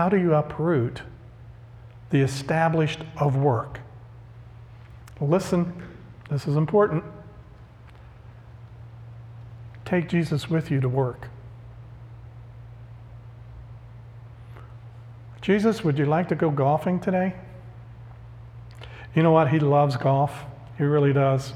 how 0.00 0.08
do 0.08 0.16
you 0.16 0.34
uproot 0.34 1.02
the 2.10 2.20
established 2.20 3.00
of 3.16 3.36
work? 3.36 3.80
Listen, 5.20 5.72
this 6.30 6.46
is 6.46 6.56
important. 6.56 7.04
Take 9.84 10.08
Jesus 10.08 10.48
with 10.48 10.70
you 10.70 10.80
to 10.80 10.88
work. 10.88 11.28
Jesus, 15.40 15.82
would 15.82 15.98
you 15.98 16.06
like 16.06 16.28
to 16.28 16.34
go 16.34 16.50
golfing 16.50 17.00
today? 17.00 17.34
You 19.14 19.22
know 19.22 19.32
what? 19.32 19.48
He 19.48 19.58
loves 19.58 19.96
golf. 19.96 20.44
He 20.78 20.84
really 20.84 21.12
does. 21.12 21.54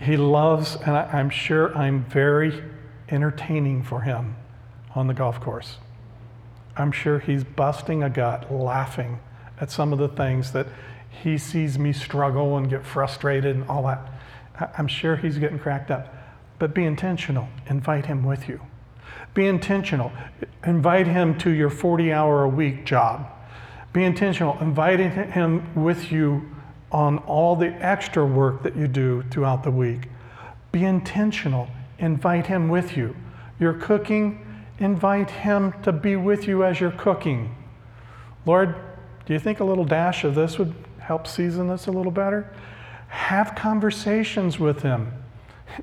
He 0.00 0.16
loves, 0.16 0.76
and 0.76 0.96
I, 0.96 1.18
am 1.18 1.28
sure 1.28 1.76
I'm 1.76 2.04
very 2.04 2.62
entertaining 3.08 3.82
for 3.82 4.02
him 4.02 4.36
on 4.94 5.06
the 5.06 5.14
golf 5.14 5.40
course. 5.40 5.78
I'm 6.78 6.92
sure 6.92 7.18
he's 7.18 7.44
busting 7.44 8.02
a 8.02 8.08
gut 8.08 8.52
laughing 8.52 9.18
at 9.60 9.70
some 9.70 9.92
of 9.92 9.98
the 9.98 10.08
things 10.08 10.52
that 10.52 10.68
he 11.10 11.36
sees 11.36 11.78
me 11.78 11.92
struggle 11.92 12.56
and 12.56 12.70
get 12.70 12.86
frustrated 12.86 13.56
and 13.56 13.68
all 13.68 13.82
that. 13.84 14.00
I'm 14.78 14.88
sure 14.88 15.16
he's 15.16 15.38
getting 15.38 15.58
cracked 15.58 15.90
up. 15.90 16.14
But 16.58 16.74
be 16.74 16.84
intentional. 16.84 17.48
Invite 17.66 18.06
him 18.06 18.24
with 18.24 18.48
you. 18.48 18.60
Be 19.34 19.46
intentional. 19.46 20.12
Invite 20.64 21.06
him 21.06 21.36
to 21.38 21.50
your 21.50 21.70
40 21.70 22.12
hour 22.12 22.44
a 22.44 22.48
week 22.48 22.84
job. 22.84 23.26
Be 23.92 24.04
intentional. 24.04 24.58
Invite 24.60 25.00
him 25.00 25.74
with 25.74 26.10
you 26.12 26.48
on 26.90 27.18
all 27.18 27.54
the 27.56 27.68
extra 27.84 28.24
work 28.24 28.62
that 28.62 28.76
you 28.76 28.88
do 28.88 29.22
throughout 29.30 29.62
the 29.62 29.70
week. 29.70 30.08
Be 30.72 30.84
intentional. 30.84 31.68
Invite 31.98 32.46
him 32.46 32.68
with 32.68 32.96
you. 32.96 33.14
You're 33.60 33.74
cooking, 33.74 34.44
invite 34.78 35.30
him 35.30 35.72
to 35.82 35.92
be 35.92 36.16
with 36.16 36.46
you 36.46 36.64
as 36.64 36.80
you're 36.80 36.90
cooking. 36.90 37.54
Lord, 38.46 38.74
do 39.26 39.32
you 39.32 39.38
think 39.38 39.60
a 39.60 39.64
little 39.64 39.84
dash 39.84 40.24
of 40.24 40.34
this 40.34 40.58
would 40.58 40.74
help 40.98 41.26
season 41.26 41.68
this 41.68 41.86
a 41.86 41.90
little 41.90 42.12
better? 42.12 42.50
Have 43.08 43.54
conversations 43.54 44.58
with 44.58 44.82
him. 44.82 45.12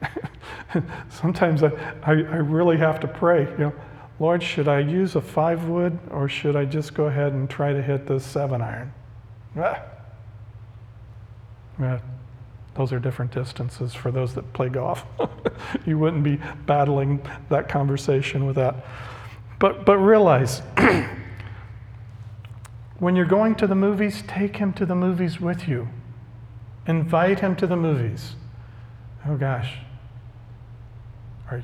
Sometimes 1.10 1.64
I, 1.64 1.72
I, 2.04 2.12
I, 2.12 2.14
really 2.14 2.78
have 2.78 3.00
to 3.02 3.08
pray, 3.08 3.44
you 3.44 3.58
know, 3.58 3.74
Lord, 4.20 4.42
should 4.42 4.68
I 4.68 4.80
use 4.80 5.16
a 5.16 5.22
five 5.22 5.66
wood 5.66 5.98
or 6.10 6.28
should 6.28 6.56
I 6.56 6.66
just 6.66 6.94
go 6.94 7.06
ahead 7.06 7.34
and 7.34 7.50
try 7.50 7.74
to 7.74 7.82
hit 7.82 8.08
this 8.08 8.26
seven 8.26 8.62
iron? 8.62 8.94
Ah. 9.58 9.82
Yeah, 11.80 12.00
those 12.76 12.92
are 12.92 13.00
different 13.00 13.32
distances 13.32 13.94
for 13.94 14.12
those 14.12 14.34
that 14.36 14.52
play 14.54 14.70
golf. 14.70 15.06
you 15.86 15.98
wouldn't 15.98 16.24
be 16.24 16.40
battling 16.66 17.26
that 17.50 17.70
conversation 17.70 18.46
with 18.46 18.58
that. 18.58 18.76
But, 19.60 19.86
but 19.86 19.98
realize 19.98 20.62
when 23.00 23.16
you're 23.16 23.26
going 23.26 23.56
to 23.56 23.68
the 23.68 23.76
movies, 23.76 24.24
take 24.28 24.58
him 24.58 24.74
to 24.74 24.86
the 24.86 24.96
movies 24.96 25.40
with 25.40 25.68
you. 25.68 25.88
Invite 26.86 27.40
him 27.40 27.56
to 27.56 27.66
the 27.66 27.78
movies. 27.78 28.36
Oh 29.28 29.38
gosh, 29.38 29.78
are 31.50 31.64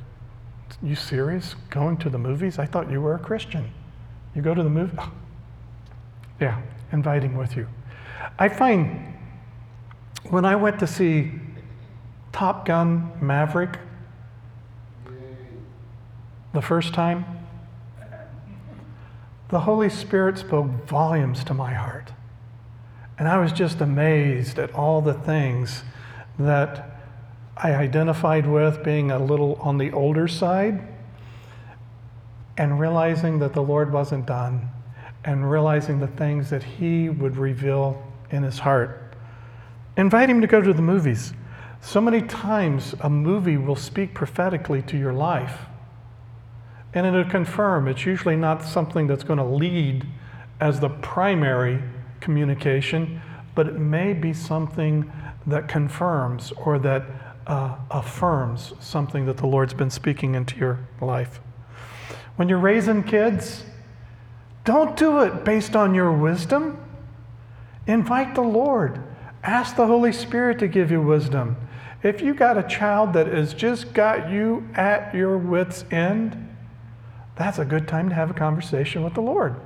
you 0.82 0.96
serious? 0.96 1.54
Going 1.70 1.96
to 1.98 2.10
the 2.10 2.18
movies? 2.18 2.58
I 2.58 2.66
thought 2.66 2.90
you 2.90 3.00
were 3.00 3.14
a 3.14 3.18
Christian. 3.18 3.70
You 4.34 4.42
go 4.42 4.54
to 4.54 4.62
the 4.62 4.70
movie? 4.70 4.96
Yeah, 6.40 6.60
inviting 6.90 7.36
with 7.36 7.54
you. 7.54 7.68
I 8.36 8.48
find 8.48 9.11
when 10.30 10.44
I 10.44 10.56
went 10.56 10.78
to 10.80 10.86
see 10.86 11.32
Top 12.32 12.64
Gun 12.64 13.12
Maverick 13.20 13.78
the 16.52 16.62
first 16.62 16.94
time, 16.94 17.24
the 19.48 19.60
Holy 19.60 19.90
Spirit 19.90 20.38
spoke 20.38 20.66
volumes 20.86 21.44
to 21.44 21.54
my 21.54 21.74
heart. 21.74 22.12
And 23.18 23.28
I 23.28 23.38
was 23.38 23.52
just 23.52 23.80
amazed 23.80 24.58
at 24.58 24.74
all 24.74 25.02
the 25.02 25.14
things 25.14 25.84
that 26.38 26.98
I 27.56 27.74
identified 27.74 28.46
with 28.46 28.82
being 28.82 29.10
a 29.10 29.18
little 29.18 29.56
on 29.56 29.76
the 29.78 29.92
older 29.92 30.26
side 30.26 30.80
and 32.56 32.80
realizing 32.80 33.38
that 33.40 33.52
the 33.52 33.62
Lord 33.62 33.92
wasn't 33.92 34.26
done 34.26 34.70
and 35.24 35.50
realizing 35.50 36.00
the 36.00 36.06
things 36.06 36.50
that 36.50 36.62
He 36.62 37.08
would 37.08 37.36
reveal 37.36 38.02
in 38.30 38.42
His 38.42 38.58
heart. 38.58 39.01
Invite 39.96 40.30
Him 40.30 40.40
to 40.40 40.46
go 40.46 40.60
to 40.60 40.72
the 40.72 40.82
movies. 40.82 41.32
So 41.80 42.00
many 42.00 42.22
times 42.22 42.94
a 43.00 43.10
movie 43.10 43.56
will 43.56 43.76
speak 43.76 44.14
prophetically 44.14 44.82
to 44.82 44.96
your 44.96 45.12
life. 45.12 45.66
And 46.94 47.06
it'll 47.06 47.24
confirm, 47.24 47.88
it's 47.88 48.06
usually 48.06 48.36
not 48.36 48.62
something 48.62 49.06
that's 49.06 49.24
going 49.24 49.38
to 49.38 49.44
lead 49.44 50.06
as 50.60 50.80
the 50.80 50.88
primary 50.88 51.82
communication, 52.20 53.20
but 53.54 53.66
it 53.66 53.78
may 53.78 54.12
be 54.12 54.32
something 54.32 55.10
that 55.46 55.68
confirms 55.68 56.52
or 56.52 56.78
that 56.78 57.04
uh, 57.46 57.76
affirms 57.90 58.72
something 58.78 59.26
that 59.26 59.38
the 59.38 59.46
Lord's 59.46 59.74
been 59.74 59.90
speaking 59.90 60.34
into 60.34 60.56
your 60.56 60.78
life. 61.00 61.40
When 62.36 62.48
you're 62.48 62.58
raising 62.58 63.02
kids, 63.02 63.64
don't 64.64 64.96
do 64.96 65.20
it 65.20 65.44
based 65.44 65.74
on 65.74 65.94
your 65.94 66.12
wisdom. 66.12 66.78
Invite 67.86 68.34
the 68.34 68.42
Lord. 68.42 69.02
Ask 69.42 69.76
the 69.76 69.86
Holy 69.86 70.12
Spirit 70.12 70.58
to 70.60 70.68
give 70.68 70.90
you 70.90 71.02
wisdom. 71.02 71.56
If 72.02 72.20
you 72.20 72.34
got 72.34 72.58
a 72.58 72.62
child 72.62 73.12
that 73.14 73.26
has 73.26 73.54
just 73.54 73.92
got 73.92 74.30
you 74.30 74.68
at 74.74 75.14
your 75.14 75.36
wits' 75.36 75.84
end, 75.90 76.48
that's 77.36 77.58
a 77.58 77.64
good 77.64 77.88
time 77.88 78.08
to 78.08 78.14
have 78.14 78.30
a 78.30 78.34
conversation 78.34 79.02
with 79.02 79.14
the 79.14 79.22
Lord. 79.22 79.56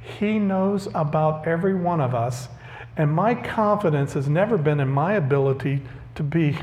He 0.00 0.38
knows 0.38 0.88
about 0.94 1.46
every 1.46 1.74
one 1.74 2.00
of 2.00 2.14
us, 2.14 2.48
and 2.96 3.12
my 3.12 3.34
confidence 3.34 4.14
has 4.14 4.28
never 4.28 4.58
been 4.58 4.80
in 4.80 4.88
my 4.88 5.14
ability 5.14 5.82
to 6.16 6.22
be 6.22 6.58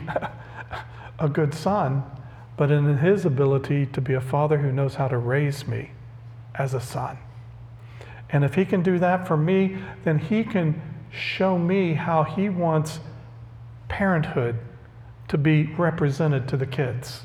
a 1.19 1.29
good 1.29 1.53
son, 1.53 2.03
but 2.57 2.69
in 2.69 2.97
his 2.97 3.25
ability 3.25 3.85
to 3.87 4.01
be 4.01 4.13
a 4.13 4.21
father 4.21 4.57
who 4.57 4.71
knows 4.71 4.95
how 4.95 5.07
to 5.07 5.17
raise 5.17 5.67
me 5.67 5.91
as 6.55 6.73
a 6.73 6.81
son. 6.81 7.17
And 8.29 8.43
if 8.43 8.55
he 8.55 8.65
can 8.65 8.83
do 8.83 8.99
that 8.99 9.27
for 9.27 9.37
me, 9.37 9.77
then 10.03 10.19
he 10.19 10.43
can 10.43 10.81
show 11.11 11.57
me 11.57 11.93
how 11.93 12.23
he 12.23 12.49
wants 12.49 12.99
parenthood 13.87 14.59
to 15.27 15.37
be 15.37 15.63
represented 15.77 16.47
to 16.47 16.57
the 16.57 16.65
kids 16.65 17.21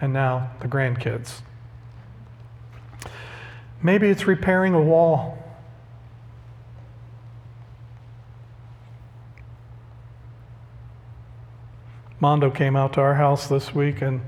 and 0.00 0.12
now 0.12 0.50
the 0.60 0.68
grandkids. 0.68 1.42
Maybe 3.82 4.08
it's 4.08 4.26
repairing 4.26 4.74
a 4.74 4.82
wall. 4.82 5.38
Mondo 12.20 12.50
came 12.50 12.74
out 12.74 12.94
to 12.94 13.00
our 13.00 13.14
house 13.14 13.46
this 13.46 13.72
week 13.72 14.02
and 14.02 14.20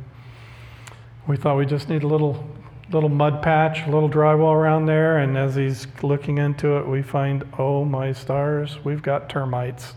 we 1.26 1.36
thought 1.36 1.56
we 1.56 1.66
just 1.66 1.88
need 1.88 2.04
a 2.04 2.06
little 2.06 2.48
little 2.92 3.08
mud 3.08 3.42
patch, 3.42 3.86
a 3.86 3.90
little 3.90 4.08
drywall 4.08 4.54
around 4.54 4.86
there, 4.86 5.18
and 5.18 5.36
as 5.36 5.54
he's 5.54 5.86
looking 6.02 6.38
into 6.38 6.76
it, 6.76 6.86
we 6.86 7.02
find, 7.02 7.44
oh 7.58 7.84
my 7.84 8.12
stars, 8.12 8.78
we've 8.84 9.02
got 9.02 9.28
termites. 9.28 9.94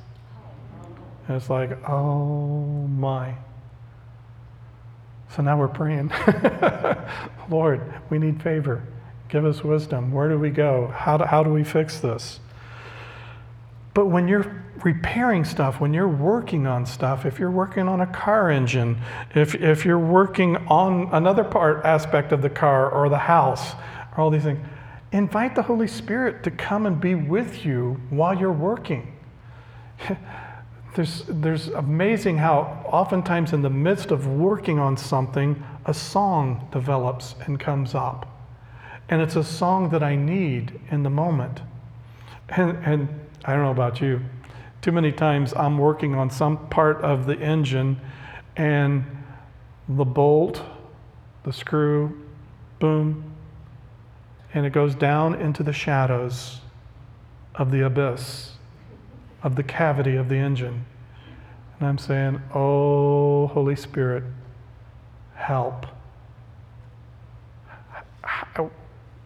And 1.27 1.37
it's 1.37 1.49
like, 1.49 1.71
oh 1.89 2.87
my. 2.87 3.35
So 5.35 5.41
now 5.41 5.57
we're 5.57 5.67
praying, 5.67 6.11
Lord, 7.49 7.81
we 8.09 8.19
need 8.19 8.41
favor. 8.43 8.83
Give 9.29 9.45
us 9.45 9.63
wisdom. 9.63 10.11
Where 10.11 10.29
do 10.29 10.37
we 10.37 10.51
go? 10.51 10.93
How 10.95 11.17
do, 11.17 11.23
how 11.23 11.41
do 11.43 11.51
we 11.51 11.63
fix 11.63 11.99
this? 11.99 12.39
But 13.93 14.07
when 14.07 14.27
you're 14.27 14.63
repairing 14.83 15.45
stuff, 15.45 15.79
when 15.79 15.93
you're 15.93 16.07
working 16.07 16.65
on 16.67 16.85
stuff, 16.85 17.25
if 17.25 17.39
you're 17.39 17.51
working 17.51 17.87
on 17.87 18.01
a 18.01 18.07
car 18.07 18.49
engine, 18.49 18.99
if, 19.35 19.55
if 19.55 19.85
you're 19.85 19.99
working 19.99 20.57
on 20.67 21.09
another 21.11 21.43
part 21.43 21.85
aspect 21.85 22.31
of 22.31 22.41
the 22.41 22.49
car 22.49 22.89
or 22.89 23.09
the 23.09 23.17
house, 23.17 23.73
or 24.11 24.23
all 24.23 24.29
these 24.29 24.43
things, 24.43 24.59
invite 25.11 25.55
the 25.55 25.61
Holy 25.61 25.87
Spirit 25.87 26.43
to 26.43 26.51
come 26.51 26.85
and 26.85 26.99
be 26.99 27.15
with 27.15 27.65
you 27.65 28.01
while 28.09 28.37
you're 28.37 28.51
working. 28.51 29.15
there's, 30.95 31.23
there's 31.27 31.67
amazing 31.69 32.37
how 32.37 32.83
oftentimes 32.85 33.53
in 33.53 33.61
the 33.61 33.69
midst 33.69 34.11
of 34.11 34.27
working 34.27 34.79
on 34.79 34.97
something, 34.97 35.63
a 35.85 35.93
song 35.93 36.67
develops 36.71 37.35
and 37.45 37.59
comes 37.59 37.93
up. 37.93 38.29
And 39.09 39.21
it's 39.21 39.35
a 39.35 39.43
song 39.43 39.89
that 39.89 40.01
I 40.01 40.15
need 40.15 40.79
in 40.89 41.03
the 41.03 41.09
moment. 41.09 41.61
And, 42.49 42.77
and 42.83 43.22
I 43.45 43.53
don't 43.53 43.63
know 43.63 43.71
about 43.71 44.01
you. 44.01 44.21
Too 44.81 44.91
many 44.91 45.11
times 45.11 45.53
I'm 45.53 45.77
working 45.77 46.15
on 46.15 46.29
some 46.29 46.67
part 46.69 47.01
of 47.01 47.25
the 47.25 47.37
engine 47.37 47.99
and 48.55 49.05
the 49.87 50.05
bolt, 50.05 50.61
the 51.43 51.53
screw, 51.53 52.21
boom, 52.79 53.33
and 54.53 54.65
it 54.65 54.71
goes 54.71 54.95
down 54.95 55.35
into 55.35 55.63
the 55.63 55.73
shadows 55.73 56.61
of 57.55 57.71
the 57.71 57.85
abyss, 57.85 58.51
of 59.41 59.55
the 59.55 59.63
cavity 59.63 60.15
of 60.15 60.29
the 60.29 60.37
engine. 60.37 60.85
And 61.79 61.87
I'm 61.87 61.97
saying, 61.97 62.41
Oh, 62.53 63.47
Holy 63.47 63.75
Spirit, 63.75 64.23
help. 65.35 65.85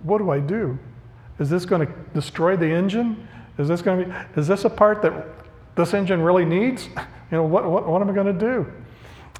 what 0.02 0.20
do 0.20 0.30
I 0.30 0.40
do? 0.40 0.80
Is 1.40 1.50
this 1.50 1.66
going 1.66 1.86
to 1.86 1.94
destroy 2.14 2.56
the 2.56 2.72
engine? 2.72 3.28
Is 3.58 3.68
this 3.68 3.82
going 3.82 4.00
to 4.00 4.06
be, 4.06 4.40
is 4.40 4.48
this 4.48 4.66
a 4.66 4.70
part 4.70 5.02
that 5.02 5.28
this 5.76 5.94
engine 5.94 6.22
really 6.22 6.46
needs? 6.46 6.90
You 7.30 7.36
know, 7.36 7.44
what, 7.44 7.70
what, 7.70 7.86
what 7.86 8.02
am 8.02 8.10
I 8.10 8.14
going 8.14 8.40
to 8.40 8.40
do? 8.40 8.66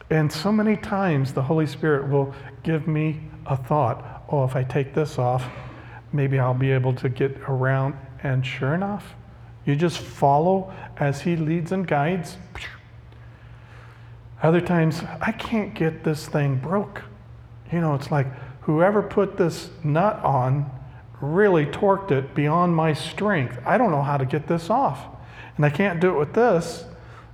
And 0.10 0.30
so 0.30 0.52
many 0.52 0.76
times 0.76 1.32
the 1.32 1.42
Holy 1.42 1.66
Spirit 1.66 2.10
will 2.10 2.36
give 2.62 2.86
me 2.86 3.22
a 3.46 3.56
thought 3.56 4.18
oh, 4.30 4.44
if 4.44 4.56
I 4.56 4.64
take 4.64 4.94
this 4.94 5.18
off, 5.18 5.48
maybe 6.12 6.40
I'll 6.40 6.54
be 6.54 6.72
able 6.72 6.94
to 6.96 7.10
get 7.10 7.38
around. 7.48 7.96
And 8.24 8.46
sure 8.46 8.74
enough, 8.74 9.16
you 9.66 9.76
just 9.76 10.00
follow 10.00 10.74
as 10.98 11.22
He 11.22 11.36
leads 11.36 11.72
and 11.72 11.88
guides. 11.88 12.38
Other 14.42 14.62
times, 14.62 15.02
I 15.22 15.32
can't 15.32 15.74
get 15.74 16.04
this 16.04 16.28
thing 16.28 16.58
broke. 16.58 17.04
You 17.72 17.82
know, 17.82 17.96
it's 17.96 18.12
like 18.12 18.28
whoever 18.62 19.02
put 19.02 19.38
this 19.38 19.70
nut 19.84 20.24
on 20.24 20.70
really 21.22 21.66
torqued 21.66 22.12
it 22.12 22.36
beyond 22.36 22.76
my 22.76 22.94
strength. 22.94 23.60
I 23.66 23.78
don't 23.78 23.92
know 23.92 24.04
how 24.04 24.18
to 24.18 24.26
get 24.26 24.48
this 24.48 24.70
off. 24.70 25.00
And 25.56 25.66
I 25.66 25.70
can't 25.70 26.00
do 26.00 26.10
it 26.10 26.20
with 26.20 26.34
this. 26.34 26.86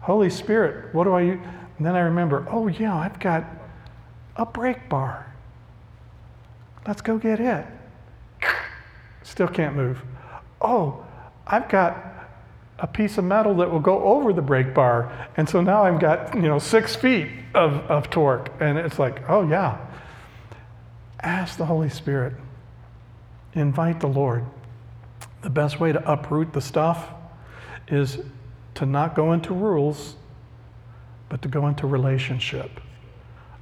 Holy 0.01 0.29
Spirit, 0.29 0.93
what 0.93 1.03
do 1.03 1.13
I 1.13 1.21
use? 1.21 1.39
And 1.77 1.85
then 1.85 1.95
I 1.95 1.99
remember, 2.01 2.45
oh, 2.49 2.67
yeah, 2.67 2.95
I've 2.95 3.19
got 3.19 3.45
a 4.35 4.45
brake 4.45 4.89
bar. 4.89 5.33
Let's 6.87 7.01
go 7.01 7.17
get 7.17 7.39
it. 7.39 7.65
Still 9.23 9.47
can't 9.47 9.75
move. 9.75 10.01
Oh, 10.61 11.05
I've 11.47 11.67
got 11.69 11.97
a 12.79 12.87
piece 12.87 13.17
of 13.17 13.23
metal 13.23 13.55
that 13.55 13.71
will 13.71 13.79
go 13.79 14.03
over 14.03 14.33
the 14.33 14.41
brake 14.41 14.73
bar. 14.73 15.29
And 15.37 15.47
so 15.47 15.61
now 15.61 15.83
I've 15.83 15.99
got, 15.99 16.35
you 16.35 16.41
know, 16.41 16.59
six 16.59 16.95
feet 16.95 17.29
of, 17.53 17.73
of 17.89 18.09
torque. 18.09 18.49
And 18.59 18.77
it's 18.77 18.99
like, 18.99 19.29
oh, 19.29 19.47
yeah. 19.47 19.77
Ask 21.21 21.57
the 21.57 21.65
Holy 21.65 21.89
Spirit. 21.89 22.33
Invite 23.55 23.99
the 23.99 24.07
Lord. 24.07 24.45
The 25.41 25.49
best 25.49 25.79
way 25.79 25.91
to 25.91 26.11
uproot 26.11 26.53
the 26.53 26.61
stuff 26.61 27.09
is 27.87 28.19
to 28.75 28.85
not 28.85 29.15
go 29.15 29.33
into 29.33 29.53
rules, 29.53 30.15
but 31.29 31.41
to 31.41 31.47
go 31.47 31.67
into 31.67 31.85
relationship 31.85 32.79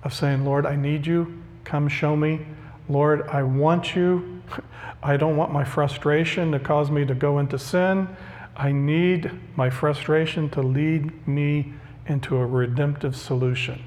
of 0.03 0.13
saying, 0.13 0.45
Lord, 0.45 0.65
I 0.65 0.75
need 0.75 1.05
you. 1.05 1.41
Come 1.63 1.87
show 1.87 2.15
me. 2.15 2.45
Lord, 2.89 3.27
I 3.27 3.43
want 3.43 3.95
you. 3.95 4.41
I 5.03 5.17
don't 5.17 5.37
want 5.37 5.51
my 5.51 5.63
frustration 5.63 6.51
to 6.51 6.59
cause 6.59 6.91
me 6.91 7.05
to 7.05 7.15
go 7.15 7.39
into 7.39 7.57
sin. 7.57 8.07
I 8.55 8.71
need 8.71 9.31
my 9.55 9.69
frustration 9.69 10.49
to 10.51 10.61
lead 10.61 11.27
me 11.27 11.73
into 12.05 12.37
a 12.37 12.45
redemptive 12.45 13.15
solution. 13.15 13.83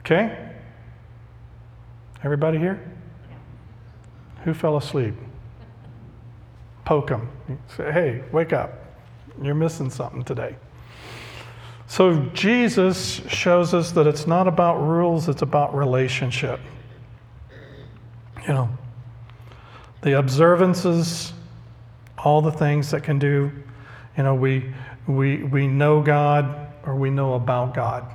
Okay? 0.00 0.54
Everybody 2.24 2.58
here? 2.58 2.97
Who 4.44 4.54
fell 4.54 4.76
asleep? 4.76 5.14
Poke 6.84 7.08
them. 7.08 7.28
Say, 7.76 7.92
hey, 7.92 8.24
wake 8.32 8.52
up. 8.52 8.72
You're 9.42 9.54
missing 9.54 9.90
something 9.90 10.24
today. 10.24 10.56
So 11.86 12.26
Jesus 12.34 13.22
shows 13.28 13.72
us 13.72 13.92
that 13.92 14.06
it's 14.06 14.26
not 14.26 14.46
about 14.46 14.76
rules, 14.76 15.28
it's 15.28 15.42
about 15.42 15.74
relationship. 15.74 16.60
You 18.46 18.54
know, 18.54 18.68
the 20.02 20.18
observances, 20.18 21.32
all 22.18 22.42
the 22.42 22.52
things 22.52 22.90
that 22.90 23.02
can 23.02 23.18
do, 23.18 23.50
you 24.16 24.22
know, 24.22 24.34
we, 24.34 24.72
we, 25.06 25.44
we 25.44 25.66
know 25.66 26.02
God 26.02 26.72
or 26.84 26.94
we 26.94 27.10
know 27.10 27.34
about 27.34 27.74
God. 27.74 28.14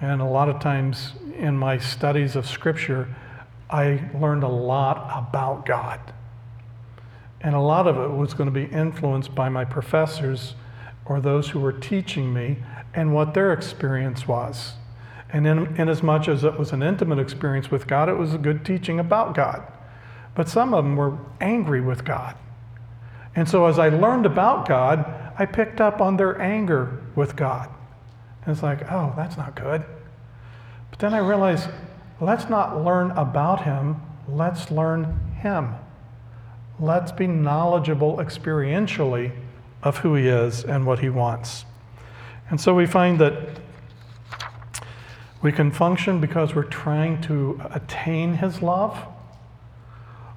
And 0.00 0.20
a 0.20 0.26
lot 0.26 0.48
of 0.48 0.60
times 0.60 1.12
in 1.38 1.56
my 1.56 1.78
studies 1.78 2.36
of 2.36 2.46
Scripture, 2.46 3.14
I 3.72 4.10
learned 4.14 4.42
a 4.42 4.48
lot 4.48 5.10
about 5.12 5.64
God. 5.64 6.12
And 7.40 7.54
a 7.54 7.60
lot 7.60 7.88
of 7.88 7.96
it 7.96 8.14
was 8.14 8.34
going 8.34 8.46
to 8.46 8.52
be 8.52 8.72
influenced 8.72 9.34
by 9.34 9.48
my 9.48 9.64
professors 9.64 10.54
or 11.06 11.20
those 11.20 11.48
who 11.48 11.58
were 11.58 11.72
teaching 11.72 12.32
me 12.32 12.58
and 12.94 13.14
what 13.14 13.34
their 13.34 13.52
experience 13.52 14.28
was. 14.28 14.74
And 15.32 15.46
in, 15.46 15.74
in 15.76 15.88
as 15.88 16.02
much 16.02 16.28
as 16.28 16.44
it 16.44 16.58
was 16.58 16.72
an 16.72 16.82
intimate 16.82 17.18
experience 17.18 17.70
with 17.70 17.86
God, 17.86 18.08
it 18.08 18.18
was 18.18 18.34
a 18.34 18.38
good 18.38 18.64
teaching 18.64 19.00
about 19.00 19.34
God. 19.34 19.66
But 20.34 20.48
some 20.48 20.74
of 20.74 20.84
them 20.84 20.94
were 20.94 21.18
angry 21.40 21.80
with 21.80 22.04
God. 22.04 22.36
And 23.34 23.48
so 23.48 23.64
as 23.64 23.78
I 23.78 23.88
learned 23.88 24.26
about 24.26 24.68
God, 24.68 25.32
I 25.38 25.46
picked 25.46 25.80
up 25.80 26.02
on 26.02 26.18
their 26.18 26.40
anger 26.40 27.02
with 27.16 27.34
God. 27.34 27.70
And 28.44 28.52
it's 28.52 28.62
like, 28.62 28.90
oh, 28.92 29.14
that's 29.16 29.38
not 29.38 29.56
good. 29.56 29.82
But 30.90 30.98
then 30.98 31.14
I 31.14 31.18
realized, 31.18 31.70
let's 32.22 32.48
not 32.48 32.84
learn 32.84 33.10
about 33.12 33.64
Him, 33.64 34.00
let's 34.28 34.70
learn 34.70 35.34
Him. 35.40 35.74
Let's 36.78 37.10
be 37.10 37.26
knowledgeable 37.26 38.18
experientially 38.18 39.32
of 39.82 39.98
who 39.98 40.14
He 40.14 40.28
is 40.28 40.64
and 40.64 40.86
what 40.86 41.00
He 41.00 41.08
wants. 41.08 41.64
And 42.48 42.60
so 42.60 42.74
we 42.74 42.86
find 42.86 43.20
that 43.20 43.34
we 45.42 45.50
can 45.50 45.72
function 45.72 46.20
because 46.20 46.54
we're 46.54 46.62
trying 46.62 47.20
to 47.22 47.60
attain 47.72 48.34
His 48.34 48.62
love 48.62 49.04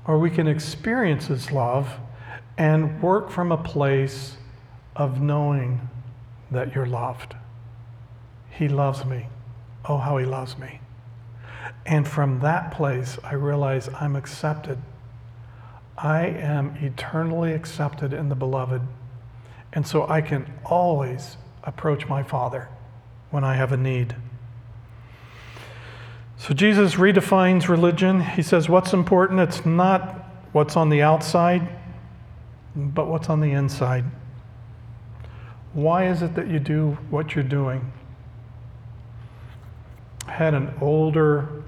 or 0.07 0.17
we 0.17 0.31
can 0.31 0.47
experience 0.47 1.27
His 1.27 1.51
love 1.51 1.99
and 2.57 3.01
work 3.01 3.29
from 3.29 3.51
a 3.51 3.57
place 3.57 4.37
of 4.95 5.21
knowing 5.21 5.87
that 6.49 6.73
you're 6.73 6.85
loved. 6.87 7.35
He 8.49 8.67
loves 8.67 9.05
me. 9.05 9.27
Oh, 9.87 9.97
how 9.97 10.17
He 10.17 10.25
loves 10.25 10.57
me. 10.57 10.79
And 11.85 12.07
from 12.07 12.39
that 12.39 12.71
place, 12.71 13.17
I 13.23 13.33
realize 13.33 13.89
I'm 13.99 14.15
accepted. 14.15 14.77
I 15.97 16.25
am 16.27 16.75
eternally 16.81 17.53
accepted 17.53 18.13
in 18.13 18.29
the 18.29 18.35
beloved. 18.35 18.81
And 19.73 19.85
so 19.85 20.07
I 20.07 20.21
can 20.21 20.51
always 20.65 21.37
approach 21.63 22.07
my 22.07 22.23
Father 22.23 22.69
when 23.31 23.43
I 23.43 23.55
have 23.55 23.71
a 23.71 23.77
need. 23.77 24.15
So 26.37 26.53
Jesus 26.53 26.95
redefines 26.95 27.67
religion. 27.67 28.21
He 28.21 28.41
says, 28.41 28.69
What's 28.69 28.93
important? 28.93 29.39
It's 29.39 29.65
not 29.65 30.25
what's 30.51 30.75
on 30.75 30.89
the 30.89 31.01
outside, 31.01 31.67
but 32.75 33.07
what's 33.07 33.29
on 33.29 33.39
the 33.39 33.51
inside. 33.51 34.05
Why 35.73 36.07
is 36.07 36.21
it 36.21 36.35
that 36.35 36.47
you 36.47 36.59
do 36.59 36.97
what 37.09 37.35
you're 37.35 37.43
doing? 37.43 37.91
Had 40.27 40.53
an 40.53 40.73
older, 40.81 41.63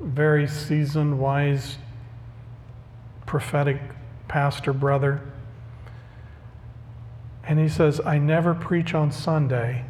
very 0.00 0.46
seasoned, 0.46 1.18
wise, 1.18 1.78
prophetic 3.24 3.80
pastor 4.28 4.72
brother. 4.72 5.20
And 7.44 7.58
he 7.58 7.68
says, 7.68 8.00
I 8.04 8.18
never 8.18 8.54
preach 8.54 8.94
on 8.94 9.12
Sunday 9.12 9.84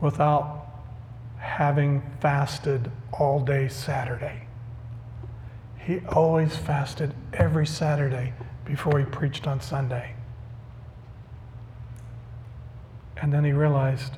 without 0.00 0.66
having 1.38 2.02
fasted 2.20 2.90
all 3.12 3.40
day 3.40 3.68
Saturday. 3.68 4.42
He 5.78 6.00
always 6.08 6.56
fasted 6.56 7.14
every 7.32 7.66
Saturday 7.66 8.32
before 8.64 8.98
he 8.98 9.04
preached 9.04 9.46
on 9.46 9.60
Sunday. 9.60 10.14
And 13.16 13.32
then 13.32 13.44
he 13.44 13.52
realized, 13.52 14.14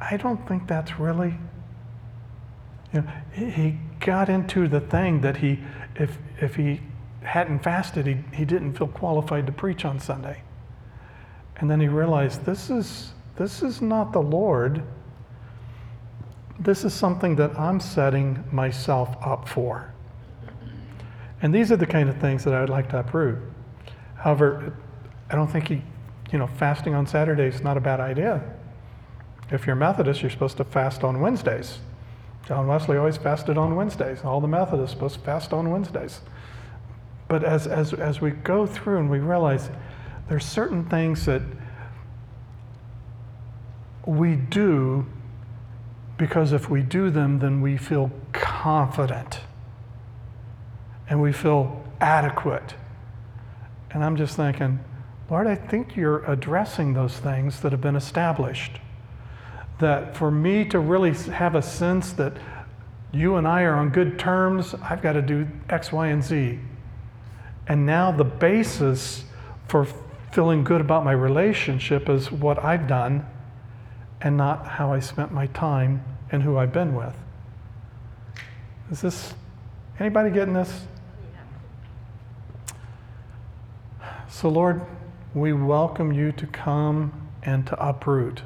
I 0.00 0.16
don't 0.16 0.46
think 0.48 0.66
that's 0.66 0.98
really. 0.98 1.34
You 2.92 3.02
know, 3.02 3.12
he 3.32 3.78
got 4.00 4.28
into 4.28 4.66
the 4.66 4.80
thing 4.80 5.20
that 5.20 5.36
he, 5.36 5.60
if, 5.94 6.18
if 6.40 6.56
he 6.56 6.80
hadn't 7.22 7.62
fasted, 7.62 8.06
he, 8.06 8.16
he 8.34 8.44
didn't 8.44 8.74
feel 8.74 8.88
qualified 8.88 9.46
to 9.46 9.52
preach 9.52 9.84
on 9.84 10.00
Sunday. 10.00 10.42
And 11.56 11.70
then 11.70 11.78
he 11.80 11.86
realized 11.86 12.44
this 12.44 12.68
is, 12.68 13.12
this 13.36 13.62
is 13.62 13.80
not 13.80 14.12
the 14.12 14.22
Lord 14.22 14.82
this 16.60 16.84
is 16.84 16.92
something 16.92 17.36
that 17.36 17.58
I'm 17.58 17.80
setting 17.80 18.44
myself 18.52 19.16
up 19.24 19.48
for. 19.48 19.92
And 21.42 21.54
these 21.54 21.72
are 21.72 21.76
the 21.76 21.86
kind 21.86 22.08
of 22.10 22.18
things 22.18 22.44
that 22.44 22.52
I 22.52 22.60
would 22.60 22.68
like 22.68 22.90
to 22.90 22.98
uproot. 22.98 23.38
However, 24.16 24.76
I 25.30 25.34
don't 25.34 25.50
think 25.50 25.68
he, 25.68 25.82
you 26.30 26.38
know, 26.38 26.46
fasting 26.46 26.94
on 26.94 27.06
Saturday 27.06 27.46
is 27.46 27.62
not 27.62 27.78
a 27.78 27.80
bad 27.80 27.98
idea. 27.98 28.42
If 29.50 29.66
you're 29.66 29.76
Methodist, 29.76 30.22
you're 30.22 30.30
supposed 30.30 30.56
to 30.58 30.64
fast 30.64 31.02
on 31.02 31.20
Wednesdays. 31.20 31.78
John 32.46 32.66
Wesley 32.66 32.96
always 32.96 33.16
fasted 33.16 33.58
on 33.58 33.76
Wednesdays. 33.76 34.24
All 34.24 34.40
the 34.40 34.48
Methodists 34.48 34.94
supposed 34.94 35.16
to 35.16 35.20
fast 35.20 35.52
on 35.52 35.70
Wednesdays. 35.70 36.20
But 37.28 37.44
as, 37.44 37.66
as, 37.66 37.92
as 37.92 38.20
we 38.20 38.30
go 38.30 38.66
through 38.66 38.98
and 38.98 39.10
we 39.10 39.18
realize 39.18 39.70
there's 40.28 40.44
certain 40.44 40.84
things 40.84 41.26
that 41.26 41.42
we 44.06 44.36
do 44.36 45.06
because 46.16 46.52
if 46.52 46.68
we 46.68 46.82
do 46.82 47.10
them, 47.10 47.38
then 47.38 47.60
we 47.60 47.76
feel 47.76 48.10
confident 48.32 49.40
and 51.08 51.20
we 51.20 51.32
feel 51.32 51.84
adequate. 52.00 52.74
And 53.90 54.04
I'm 54.04 54.16
just 54.16 54.36
thinking, 54.36 54.80
Lord, 55.30 55.46
I 55.46 55.54
think 55.54 55.96
you're 55.96 56.24
addressing 56.24 56.94
those 56.94 57.16
things 57.18 57.60
that 57.60 57.72
have 57.72 57.80
been 57.80 57.96
established. 57.96 58.80
That 59.80 60.16
for 60.16 60.30
me 60.30 60.64
to 60.66 60.78
really 60.78 61.12
have 61.12 61.54
a 61.54 61.62
sense 61.62 62.12
that 62.12 62.34
You 63.12 63.36
and 63.36 63.48
I 63.48 63.62
are 63.62 63.74
on 63.74 63.90
good 63.90 64.18
terms. 64.18 64.74
I've 64.82 65.02
got 65.02 65.14
to 65.14 65.22
do 65.22 65.48
X, 65.68 65.90
Y, 65.90 66.08
and 66.08 66.22
Z. 66.22 66.60
And 67.66 67.84
now 67.84 68.12
the 68.12 68.24
basis 68.24 69.24
for 69.66 69.86
feeling 70.30 70.62
good 70.62 70.80
about 70.80 71.04
my 71.04 71.12
relationship 71.12 72.08
is 72.08 72.30
what 72.30 72.64
I've 72.64 72.86
done 72.86 73.26
and 74.20 74.36
not 74.36 74.66
how 74.66 74.92
I 74.92 75.00
spent 75.00 75.32
my 75.32 75.46
time 75.48 76.04
and 76.30 76.42
who 76.42 76.56
I've 76.56 76.72
been 76.72 76.94
with. 76.94 77.16
Is 78.90 79.00
this 79.00 79.34
anybody 79.98 80.30
getting 80.30 80.54
this? 80.54 80.86
So, 84.28 84.48
Lord, 84.48 84.82
we 85.34 85.52
welcome 85.52 86.12
you 86.12 86.30
to 86.32 86.46
come 86.46 87.28
and 87.42 87.66
to 87.66 87.84
uproot 87.84 88.42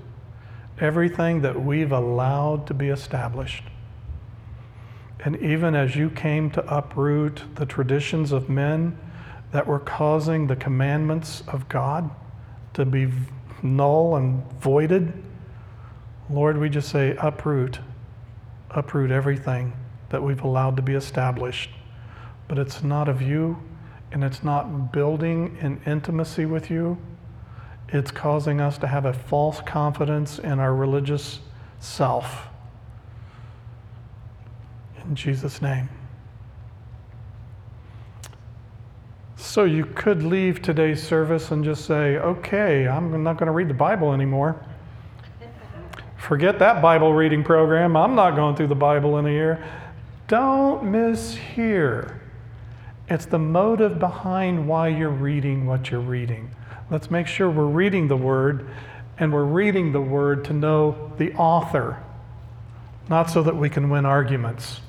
everything 0.81 1.43
that 1.43 1.62
we've 1.62 1.93
allowed 1.93 2.66
to 2.66 2.75
be 2.75 2.89
established. 2.89 3.64
And 5.20 5.37
even 5.37 5.75
as 5.75 5.97
you 5.97 6.11
came 6.11 6.51
to 6.51 6.75
uproot 6.75 7.43
the 7.55 7.64
traditions 7.64 8.33
of 8.33 8.49
men 8.49 8.99
that 9.53 9.66
were 9.66 9.79
causing 9.79 10.47
the 10.47 10.57
commandments 10.57 11.43
of 11.49 11.68
God 11.68 12.11
to 12.75 12.85
be 12.85 13.11
null 13.62 14.16
and 14.16 14.45
voided, 14.61 15.12
Lord, 16.29 16.59
we 16.59 16.68
just 16.68 16.89
say, 16.89 17.16
uproot, 17.18 17.79
uproot 18.70 19.11
everything 19.11 19.72
that 20.11 20.22
we've 20.22 20.43
allowed 20.43 20.77
to 20.77 20.83
be 20.83 20.95
established. 20.95 21.70
But 22.49 22.59
it's 22.59 22.83
not 22.83 23.09
of 23.09 23.22
you, 23.22 23.62
and 24.12 24.22
it's 24.25 24.43
not 24.43 24.93
building 24.93 25.57
in 25.61 25.81
intimacy 25.87 26.47
with 26.47 26.70
you. 26.70 26.99
It's 27.89 28.11
causing 28.11 28.61
us 28.61 28.78
to 28.78 28.87
have 28.87 29.05
a 29.05 29.12
false 29.12 29.61
confidence 29.61 30.39
in 30.39 30.59
our 30.59 30.74
religious 30.74 31.41
self. 31.78 32.49
In 35.05 35.14
Jesus' 35.14 35.61
name. 35.61 35.89
So 39.37 39.64
you 39.64 39.85
could 39.85 40.22
leave 40.22 40.62
today's 40.62 41.03
service 41.03 41.51
and 41.51 41.62
just 41.62 41.85
say, 41.85 42.16
okay, 42.16 42.89
I'm 42.89 43.22
not 43.22 43.37
going 43.37 43.47
to 43.47 43.53
read 43.53 43.68
the 43.68 43.74
Bible 43.74 44.12
anymore. 44.12 44.57
Forget 46.16 46.59
that 46.59 46.80
Bible 46.80 47.12
reading 47.12 47.45
program. 47.45 47.97
I'm 47.97 48.14
not 48.14 48.35
going 48.35 48.57
through 48.57 48.68
the 48.68 48.74
Bible 48.74 49.18
in 49.18 49.26
a 49.26 49.30
year. 49.30 49.62
Don't 50.26 50.85
mishear. 50.85 52.18
It's 53.09 53.26
the 53.26 53.39
motive 53.39 53.99
behind 53.99 54.66
why 54.66 54.89
you're 54.89 55.11
reading 55.11 55.66
what 55.66 55.91
you're 55.91 56.01
reading. 56.01 56.51
Let's 56.91 57.11
make 57.11 57.26
sure 57.26 57.51
we're 57.51 57.64
reading 57.64 58.09
the 58.09 58.16
Word 58.16 58.68
and 59.18 59.32
we're 59.32 59.45
reading 59.45 59.93
the 59.93 60.01
Word 60.01 60.45
to 60.47 60.53
know 60.53 61.12
the 61.16 61.32
author, 61.35 62.03
not 63.09 63.30
so 63.30 63.43
that 63.43 63.57
we 63.57 63.70
can 63.70 63.89
win 63.89 64.05
arguments 64.05 64.80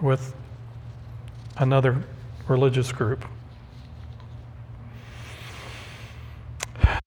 with 0.00 0.34
another 1.56 2.04
religious 2.48 2.90
group. 2.90 3.24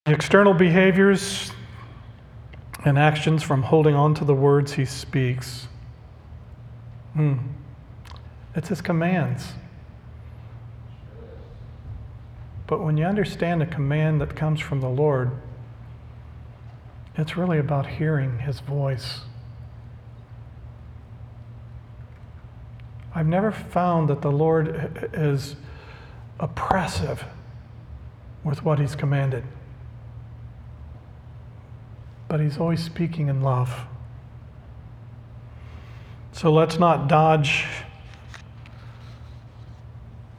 The 0.06 0.14
external 0.14 0.54
behaviors 0.54 1.52
and 2.86 2.98
actions 2.98 3.44
from 3.44 3.64
holding 3.64 3.96
on 3.96 4.14
to 4.16 4.26
the 4.26 4.36
words 4.36 4.74
he 4.74 4.86
speaks. 4.86 5.68
Hmm. 7.14 7.38
It's 8.56 8.70
his 8.70 8.82
commands. 8.82 9.54
But 12.68 12.84
when 12.84 12.98
you 12.98 13.06
understand 13.06 13.62
a 13.62 13.66
command 13.66 14.22
that 14.22 14.36
comes 14.36 14.60
from 14.60 14.82
the 14.82 14.90
Lord, 14.90 15.32
it's 17.16 17.38
really 17.38 17.60
about 17.60 17.86
hearing 17.86 18.40
His 18.40 18.60
voice. 18.60 19.22
I've 23.14 23.28
never 23.28 23.52
found 23.52 24.10
that 24.10 24.22
the 24.22 24.32
Lord 24.32 25.10
is 25.14 25.56
oppressive 26.40 27.24
with 28.44 28.66
what 28.66 28.80
He's 28.80 28.96
commanded, 28.96 29.44
but 32.28 32.40
He's 32.40 32.58
always 32.58 32.84
speaking 32.84 33.30
in 33.30 33.42
love. 33.42 33.86
So 36.32 36.52
let's 36.52 36.78
not 36.78 37.08
dodge 37.08 37.66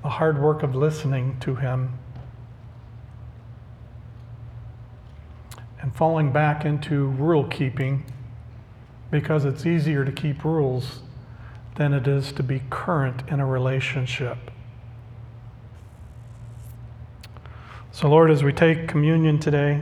the 0.03 0.11
hard 0.11 0.43
work 0.43 0.63
of 0.63 0.75
listening 0.75 1.39
to 1.41 1.55
Him 1.55 1.99
and 5.87 5.95
falling 5.95 6.33
back 6.33 6.65
into 6.65 7.07
rule 7.11 7.45
keeping 7.45 8.05
because 9.13 9.45
it's 9.45 9.65
easier 9.65 10.05
to 10.05 10.11
keep 10.11 10.45
rules 10.45 10.99
than 11.77 11.95
it 11.95 12.09
is 12.09 12.33
to 12.33 12.43
be 12.43 12.61
current 12.71 13.23
in 13.29 13.39
a 13.39 13.47
relationship. 13.47 14.37
So, 17.93 18.09
Lord, 18.09 18.33
as 18.33 18.43
we 18.43 18.53
take 18.53 18.89
communion 18.89 19.39
today, 19.39 19.81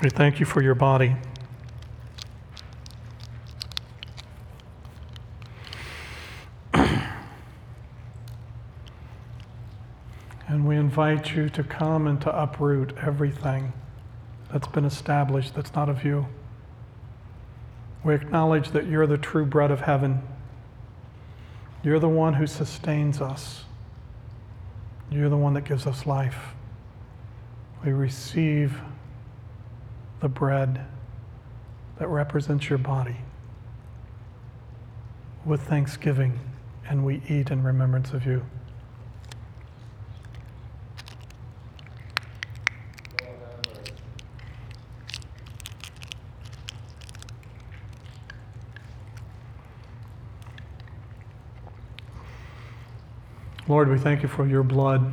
we 0.00 0.10
thank 0.10 0.38
you 0.38 0.46
for 0.46 0.62
your 0.62 0.76
body. 0.76 1.16
And 10.52 10.68
we 10.68 10.76
invite 10.92 11.34
you 11.34 11.48
to 11.48 11.64
come 11.64 12.06
and 12.06 12.20
to 12.20 12.42
uproot 12.42 12.94
everything 12.98 13.72
that's 14.52 14.66
been 14.66 14.84
established 14.84 15.54
that's 15.54 15.74
not 15.74 15.88
of 15.88 16.04
you. 16.04 16.26
We 18.04 18.14
acknowledge 18.14 18.72
that 18.72 18.84
you're 18.84 19.06
the 19.06 19.16
true 19.16 19.46
bread 19.46 19.70
of 19.70 19.80
heaven. 19.80 20.20
You're 21.82 21.98
the 21.98 22.10
one 22.10 22.34
who 22.34 22.46
sustains 22.46 23.22
us. 23.22 23.64
You're 25.10 25.30
the 25.30 25.36
one 25.38 25.54
that 25.54 25.64
gives 25.64 25.86
us 25.86 26.04
life. 26.04 26.52
We 27.82 27.92
receive 27.92 28.78
the 30.20 30.28
bread 30.28 30.84
that 32.00 32.08
represents 32.08 32.68
your 32.68 32.78
body 32.78 33.16
with 35.46 35.62
thanksgiving, 35.62 36.38
and 36.86 37.02
we 37.02 37.22
eat 37.30 37.50
in 37.50 37.62
remembrance 37.62 38.12
of 38.12 38.26
you. 38.26 38.44
Lord, 53.68 53.88
we 53.88 53.98
thank 53.98 54.22
you 54.22 54.28
for 54.28 54.46
your 54.46 54.62
blood. 54.64 55.12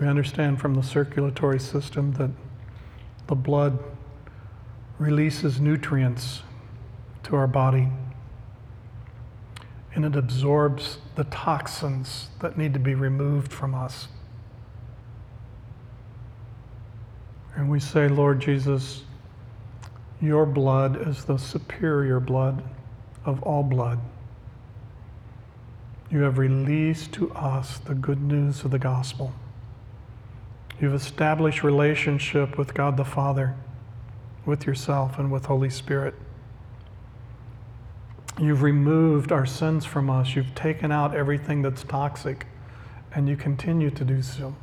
We 0.00 0.06
understand 0.06 0.60
from 0.60 0.74
the 0.74 0.82
circulatory 0.82 1.60
system 1.60 2.12
that 2.14 2.30
the 3.28 3.34
blood 3.34 3.78
releases 4.98 5.60
nutrients 5.60 6.42
to 7.24 7.36
our 7.36 7.46
body 7.46 7.88
and 9.94 10.04
it 10.04 10.16
absorbs 10.16 10.98
the 11.16 11.24
toxins 11.24 12.28
that 12.40 12.56
need 12.56 12.72
to 12.74 12.78
be 12.78 12.94
removed 12.94 13.52
from 13.52 13.74
us. 13.74 14.08
And 17.56 17.68
we 17.68 17.80
say, 17.80 18.06
Lord 18.06 18.38
Jesus, 18.38 19.02
your 20.20 20.46
blood 20.46 21.08
is 21.08 21.24
the 21.24 21.36
superior 21.36 22.18
blood 22.18 22.62
of 23.24 23.42
all 23.42 23.62
blood. 23.62 24.00
You 26.10 26.22
have 26.22 26.38
released 26.38 27.12
to 27.14 27.30
us 27.32 27.78
the 27.78 27.94
good 27.94 28.22
news 28.22 28.64
of 28.64 28.70
the 28.70 28.78
gospel. 28.78 29.32
You've 30.80 30.94
established 30.94 31.62
relationship 31.62 32.56
with 32.56 32.74
God 32.74 32.96
the 32.96 33.04
Father, 33.04 33.54
with 34.46 34.66
yourself, 34.66 35.18
and 35.18 35.30
with 35.30 35.46
Holy 35.46 35.70
Spirit. 35.70 36.14
You've 38.40 38.62
removed 38.62 39.32
our 39.32 39.44
sins 39.46 39.84
from 39.84 40.08
us. 40.08 40.34
You've 40.34 40.54
taken 40.54 40.90
out 40.90 41.14
everything 41.14 41.62
that's 41.62 41.82
toxic, 41.82 42.46
and 43.12 43.28
you 43.28 43.36
continue 43.36 43.90
to 43.90 44.04
do 44.04 44.22
so. 44.22 44.54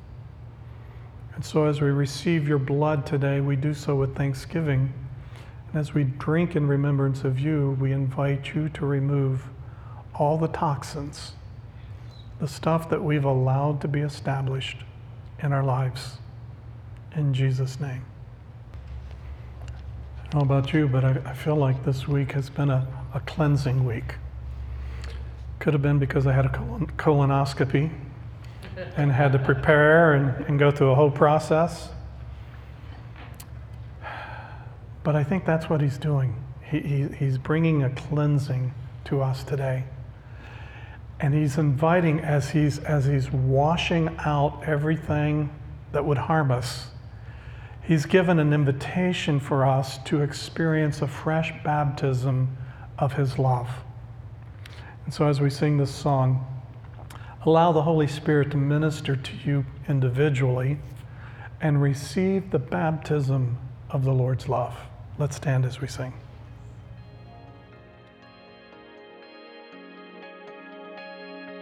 And 1.35 1.43
so, 1.43 1.65
as 1.65 1.81
we 1.81 1.89
receive 1.89 2.47
your 2.47 2.59
blood 2.59 3.05
today, 3.05 3.41
we 3.41 3.57
do 3.57 3.73
so 3.73 3.95
with 3.95 4.15
thanksgiving 4.15 4.93
as 5.74 5.93
we 5.93 6.03
drink 6.03 6.55
in 6.55 6.68
remembrance 6.68 7.24
of 7.24 7.39
you, 7.39 7.78
we 7.80 7.91
invite 7.91 8.53
you 8.53 8.70
to 8.70 8.86
remove 8.86 9.45
all 10.13 10.38
the 10.38 10.47
toxins, 10.47 11.34
the 12.39 12.47
stuff 12.47 12.89
that 12.89 13.03
we've 13.03 13.26
allowed 13.26 13.82
to 13.82 13.88
be 13.88 14.01
established 14.01 14.78
in 15.41 15.51
our 15.51 15.63
lives. 15.63 16.18
In 17.16 17.34
Jesus' 17.34 17.80
name. 17.80 18.05
I 20.18 20.28
don't 20.30 20.47
know 20.47 20.55
about 20.55 20.74
you, 20.74 20.88
but 20.88 21.03
I, 21.03 21.22
I 21.26 21.34
feel 21.34 21.55
like 21.55 21.84
this 21.86 22.07
week 22.07 22.32
has 22.34 22.49
been 22.49 22.70
a, 22.70 22.88
a 23.13 23.20
cleansing 23.22 23.86
week. 23.86 24.16
Could 25.59 25.74
have 25.74 25.82
been 25.82 25.99
because 25.99 26.28
I 26.28 26.34
had 26.34 26.45
a 26.45 26.49
colon, 26.49 26.88
colonoscopy. 26.97 27.89
and 28.97 29.11
had 29.11 29.32
to 29.32 29.39
prepare 29.39 30.13
and, 30.13 30.45
and 30.47 30.59
go 30.59 30.72
through 30.72 30.91
a 30.91 30.95
whole 30.95 31.11
process. 31.11 31.89
But 35.05 35.15
I 35.15 35.23
think 35.23 35.45
that's 35.45 35.69
what 35.69 35.81
he's 35.81 35.99
doing. 35.99 36.43
He, 36.63 36.79
he, 36.79 37.07
he's 37.09 37.37
bringing 37.37 37.83
a 37.83 37.91
cleansing 37.91 38.73
to 39.05 39.21
us 39.21 39.43
today. 39.43 39.83
And 41.19 41.31
he's 41.31 41.59
inviting, 41.59 42.19
as 42.21 42.49
he's, 42.49 42.79
as 42.79 43.05
he's 43.05 43.31
washing 43.31 44.09
out 44.25 44.63
everything 44.65 45.51
that 45.91 46.03
would 46.03 46.17
harm 46.17 46.49
us, 46.49 46.87
he's 47.83 48.07
given 48.07 48.39
an 48.39 48.51
invitation 48.51 49.39
for 49.39 49.63
us 49.63 49.99
to 50.05 50.23
experience 50.23 51.03
a 51.03 51.07
fresh 51.07 51.53
baptism 51.63 52.57
of 52.97 53.13
his 53.13 53.37
love. 53.37 53.69
And 55.05 55.13
so, 55.13 55.27
as 55.27 55.39
we 55.39 55.51
sing 55.51 55.77
this 55.77 55.93
song, 55.93 56.43
allow 57.45 57.71
the 57.71 57.83
Holy 57.83 58.07
Spirit 58.07 58.49
to 58.51 58.57
minister 58.57 59.15
to 59.15 59.31
you 59.45 59.65
individually 59.87 60.79
and 61.61 61.79
receive 61.79 62.49
the 62.49 62.59
baptism 62.59 63.59
of 63.91 64.03
the 64.03 64.11
Lord's 64.11 64.49
love. 64.49 64.75
Let's 65.18 65.38
stand 65.38 65.66
as 65.66 65.80
we 65.80 65.88
sing. 65.88 66.13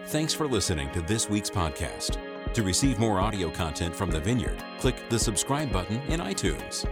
Thanks 0.08 0.34
for 0.34 0.48
listening 0.48 0.92
to 0.92 1.02
this 1.02 1.30
week's 1.30 1.50
podcast. 1.50 2.18
To 2.54 2.62
receive 2.62 3.00
more 3.00 3.20
audio 3.20 3.50
content 3.50 3.96
from 3.96 4.12
the 4.12 4.20
Vineyard, 4.20 4.64
click 4.80 5.10
the 5.10 5.18
subscribe 5.18 5.72
button 5.72 5.98
in 6.02 6.20
iTunes. 6.20 6.88